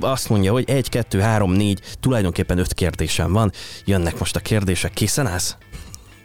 Azt 0.00 0.28
mondja, 0.28 0.52
hogy 0.52 0.64
egy, 0.66 0.88
kettő, 0.88 1.20
három, 1.20 1.52
négy, 1.52 1.80
tulajdonképpen 2.00 2.58
öt 2.58 2.74
kérdésem 2.74 3.32
van. 3.32 3.52
Jönnek 3.84 4.18
most 4.18 4.36
a 4.36 4.40
kérdések. 4.40 4.92
Készen 4.92 5.26
állsz? 5.26 5.56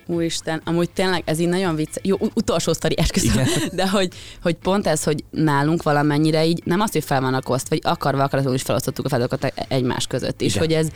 Úristen, 0.08 0.62
amúgy 0.66 0.90
tényleg 0.90 1.22
ez 1.26 1.40
így 1.40 1.48
nagyon 1.48 1.76
vicc. 1.76 1.96
Jó, 2.02 2.18
utolsó 2.34 2.74
sztori 2.74 2.98
esküszöm. 2.98 3.44
De 3.74 3.90
hogy, 3.90 4.14
hogy 4.42 4.56
pont 4.56 4.88
ez, 4.88 5.04
hogy 5.04 5.24
nálunk 5.30 5.84
valamennyire 5.84 6.46
így 6.46 6.62
nem 6.66 6.80
az, 6.80 6.92
hogy 6.92 7.04
fel 7.04 7.22
vannak 7.22 7.50
osztva, 7.50 7.76
vagy 7.76 7.92
akarva 7.94 8.24
akaratlanul 8.24 8.58
is 8.58 8.64
felosztottuk 8.64 9.06
a 9.06 9.10
feladatokat 9.10 9.54
e- 9.56 9.66
egymás 9.70 10.08
között. 10.08 10.42
És 10.42 10.56
Igen. 10.56 10.68
hogy 10.68 10.74
ez 10.74 10.88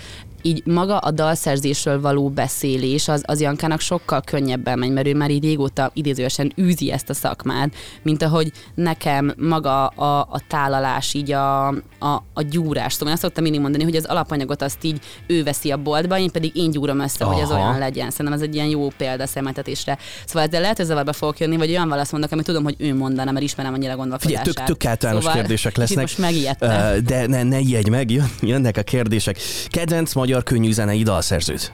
így 0.41 0.65
maga 0.65 0.97
a 0.97 1.11
dalszerzésről 1.11 2.01
való 2.01 2.29
beszélés, 2.29 3.07
az, 3.07 3.23
az 3.25 3.41
Jankának 3.41 3.79
sokkal 3.79 4.21
könnyebben 4.21 4.79
megy, 4.79 4.91
mert 4.91 5.07
ő 5.07 5.15
már 5.15 5.31
így 5.31 5.43
régóta 5.43 5.91
idézőesen 5.93 6.53
űzi 6.61 6.91
ezt 6.91 7.09
a 7.09 7.13
szakmát, 7.13 7.73
mint 8.01 8.23
ahogy 8.23 8.51
nekem 8.75 9.33
maga 9.37 9.87
a, 9.87 10.19
a 10.19 10.41
tálalás, 10.47 11.13
így 11.13 11.31
a, 11.31 11.67
a, 11.99 12.23
a 12.33 12.41
gyúrás. 12.49 12.93
Szóval 12.93 13.07
én 13.07 13.13
azt 13.13 13.21
szoktam 13.21 13.43
mindig 13.43 13.61
mondani, 13.61 13.83
hogy 13.83 13.95
az 13.95 14.05
alapanyagot 14.05 14.61
azt 14.61 14.83
így 14.83 14.99
ő 15.27 15.43
veszi 15.43 15.71
a 15.71 15.77
boltba, 15.77 16.17
én 16.17 16.31
pedig 16.31 16.55
én 16.55 16.71
gyúrom 16.71 16.99
össze, 16.99 17.25
hogy 17.25 17.41
az 17.41 17.49
Aha. 17.49 17.61
olyan 17.61 17.79
legyen. 17.79 18.09
Szerintem 18.09 18.35
ez 18.35 18.41
egy 18.41 18.55
ilyen 18.55 18.67
jó 18.67 18.87
példa 18.97 19.27
szemetetésre. 19.27 19.97
Szóval 20.25 20.47
ezzel 20.47 20.61
lehet, 20.61 20.77
hogy 20.77 20.85
zavarba 20.85 21.13
fogok 21.13 21.39
jönni, 21.39 21.57
vagy 21.57 21.69
olyan 21.69 21.89
választ 21.89 22.11
mondok, 22.11 22.31
amit 22.31 22.45
tudom, 22.45 22.63
hogy 22.63 22.75
ő 22.77 22.95
mondana, 22.95 23.31
mert 23.31 23.45
ismerem 23.45 23.73
annyira 23.73 23.91
Figyelj, 23.91 24.09
gondolkodását. 24.09 24.55
tök, 24.55 24.65
tök 24.65 24.85
általános 24.85 25.23
szóval, 25.23 25.39
kérdések 25.39 25.77
lesznek. 25.77 26.01
Most 26.01 26.17
megijedtem. 26.17 27.03
De 27.03 27.27
ne, 27.27 27.43
ne 27.43 27.59
ijedj 27.59 27.89
meg, 27.89 28.11
jön, 28.11 28.31
jönnek 28.41 28.77
a 28.77 28.81
kérdések. 28.81 29.37
Kedvenc 29.67 30.13
magyar 30.13 30.30
könnyű 30.39 30.71
zenei 30.71 31.03
dalszerzőt? 31.03 31.73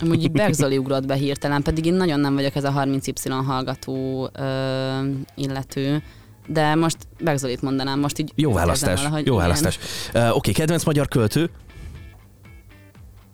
Amúgy 0.00 0.22
így 0.22 0.30
Berg 0.30 0.52
Zoli 0.52 0.78
ugrott 0.78 1.06
be 1.06 1.14
hirtelen, 1.14 1.62
pedig 1.62 1.84
én 1.84 1.94
nagyon 1.94 2.20
nem 2.20 2.34
vagyok 2.34 2.54
ez 2.54 2.64
a 2.64 2.72
30Y 2.76 3.42
hallgató 3.46 4.28
ö, 4.32 5.06
illető, 5.34 6.02
de 6.46 6.74
most 6.74 6.96
Berg 7.20 7.38
Zolit 7.38 7.62
mondanám, 7.62 8.00
most 8.00 8.18
így 8.18 8.32
Jó 8.34 8.52
választás, 8.52 9.02
valahogy, 9.02 9.26
jó 9.26 9.34
igen. 9.34 9.46
választás. 9.46 9.78
Uh, 10.14 10.22
Oké, 10.22 10.36
okay, 10.36 10.52
kedvenc 10.52 10.84
magyar 10.84 11.08
költő? 11.08 11.50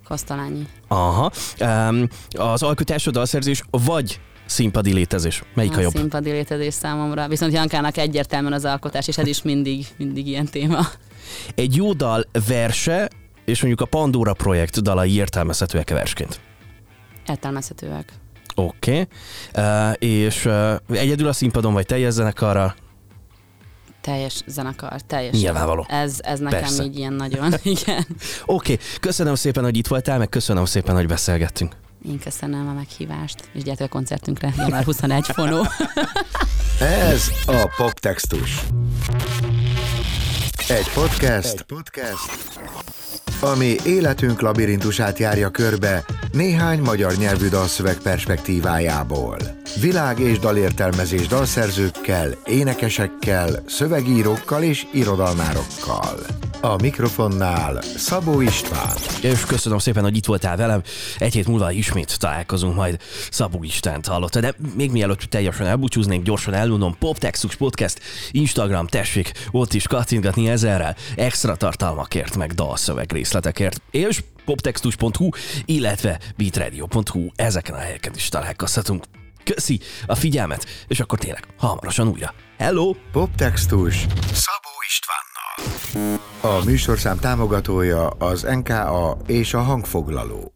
Kosztolányi. 0.09 0.67
Aha. 0.89 1.31
Um, 1.61 2.09
az 2.29 2.63
alkotás, 2.63 3.07
a 3.07 3.11
dalszerzés, 3.11 3.63
vagy 3.71 4.21
színpadi 4.47 4.93
létezés? 4.93 5.43
Melyik 5.55 5.73
a, 5.73 5.77
a 5.77 5.81
jobb? 5.81 5.93
színpadi 5.93 6.31
létezés 6.31 6.75
számomra. 6.75 7.29
Viszont 7.29 7.53
Jankának 7.53 7.97
egyértelműen 7.97 8.53
az 8.53 8.65
alkotás, 8.65 9.09
és 9.09 9.19
ez 9.19 9.27
is 9.27 9.43
mindig, 9.43 9.87
mindig 9.97 10.27
ilyen 10.27 10.47
téma. 10.47 10.81
Egy 11.55 11.77
jó 11.77 11.93
dal 11.93 12.27
verse, 12.47 13.09
és 13.47 13.63
mondjuk 13.63 13.81
a 13.81 13.85
Pandora 13.99 14.33
projekt 14.33 14.83
dalai 14.83 15.15
értelmezhetőek 15.15 15.91
versként. 15.91 16.41
Értelmezhetőek. 17.29 18.13
Oké. 18.55 19.09
Okay. 19.55 19.65
Uh, 19.65 19.93
és 19.99 20.45
uh, 20.45 20.75
egyedül 20.91 21.29
a 21.29 21.33
színpadon, 21.33 21.73
vagy 21.73 21.87
teljes 21.87 22.13
zenekarra? 22.13 22.75
Teljes 24.01 24.43
zenekar, 24.47 25.01
teljes. 25.01 25.41
Nyilvánvaló. 25.41 25.87
Ez, 25.89 26.19
ez 26.23 26.39
nekem 26.39 26.61
Persze. 26.61 26.83
így 26.83 26.99
ilyen 26.99 27.13
nagyon, 27.13 27.55
igen. 27.63 28.07
Oké, 28.45 28.73
okay. 28.73 28.79
köszönöm 29.01 29.35
szépen, 29.35 29.65
hogy 29.65 29.77
itt 29.77 29.87
voltál, 29.87 30.19
meg 30.19 30.29
köszönöm 30.29 30.65
szépen, 30.65 30.95
hogy 30.95 31.07
beszélgettünk. 31.07 31.77
Én 32.09 32.19
köszönöm 32.19 32.69
a 32.69 32.73
meghívást, 32.73 33.51
és 33.53 33.63
gyertek 33.63 33.87
a 33.87 33.89
koncertünkre, 33.89 34.53
január 34.57 34.85
21 34.85 35.25
fonó. 35.25 35.67
Ez 37.11 37.31
a 37.47 37.73
Poptextus. 37.77 38.61
Egy 40.69 40.91
podcast, 40.95 41.53
Egy 41.53 41.63
podcast, 41.63 42.47
ami 43.41 43.77
életünk 43.85 44.41
labirintusát 44.41 45.19
járja 45.19 45.51
körbe 45.51 46.05
néhány 46.33 46.81
magyar 46.81 47.17
nyelvű 47.17 47.49
dalszöveg 47.49 47.97
perspektívájából. 47.97 49.37
Világ 49.81 50.19
és 50.19 50.39
dalértelmezés 50.39 51.27
dalszerzőkkel, 51.27 52.29
énekesekkel, 52.45 53.63
szövegírókkal 53.67 54.63
és 54.63 54.87
irodalmárokkal. 54.93 56.19
A 56.61 56.77
mikrofonnál 56.83 57.83
Szabó 57.97 58.41
István. 58.41 58.97
És 59.23 59.41
köszönöm 59.41 59.79
szépen, 59.79 60.03
hogy 60.03 60.17
itt 60.17 60.27
voltál 60.27 60.57
velem. 60.57 60.83
Egy 61.19 61.33
hét 61.33 61.47
múlva 61.47 61.71
ismét 61.71 62.19
találkozunk 62.19 62.75
majd. 62.75 62.97
Szabó 63.31 63.63
Istent 63.63 64.07
hallotta. 64.07 64.41
De 64.41 64.55
még 64.77 64.91
mielőtt 64.91 65.21
teljesen 65.21 65.67
elbúcsúznék, 65.67 66.23
gyorsan 66.23 66.55
elmondom, 66.55 66.97
Poptextus 66.99 67.57
Podcast, 67.57 68.01
Instagram, 68.31 68.87
tessék, 68.87 69.33
ott 69.51 69.75
is 69.75 69.87
kattintgatni 69.87 70.49
ezerrel, 70.49 70.97
extra 71.17 71.57
tartalmakért, 71.57 72.37
meg 72.37 72.53
dalszöveg 72.53 73.06
részletekért. 73.13 73.83
És 73.91 74.23
poptextus.hu, 74.45 75.29
illetve 75.65 76.21
beatradio.hu, 76.37 77.27
ezeken 77.35 77.75
a 77.75 77.79
helyeken 77.79 78.13
is 78.15 78.29
találkozhatunk. 78.29 79.05
Köszi 79.45 79.81
a 80.07 80.15
figyelmet, 80.15 80.67
és 80.87 81.01
akkor 81.01 81.19
tényleg 81.19 81.45
hamarosan 81.59 82.09
újra. 82.09 82.35
Hello! 82.59 82.95
Poptextus 83.13 83.95
Szabó 84.33 84.73
Istvánnal. 84.87 86.21
A 86.41 86.65
műsorszám 86.65 87.19
támogatója 87.19 88.09
az 88.09 88.43
NKA 88.43 89.17
és 89.27 89.55
a 89.55 89.61
hangfoglaló. 89.61 90.56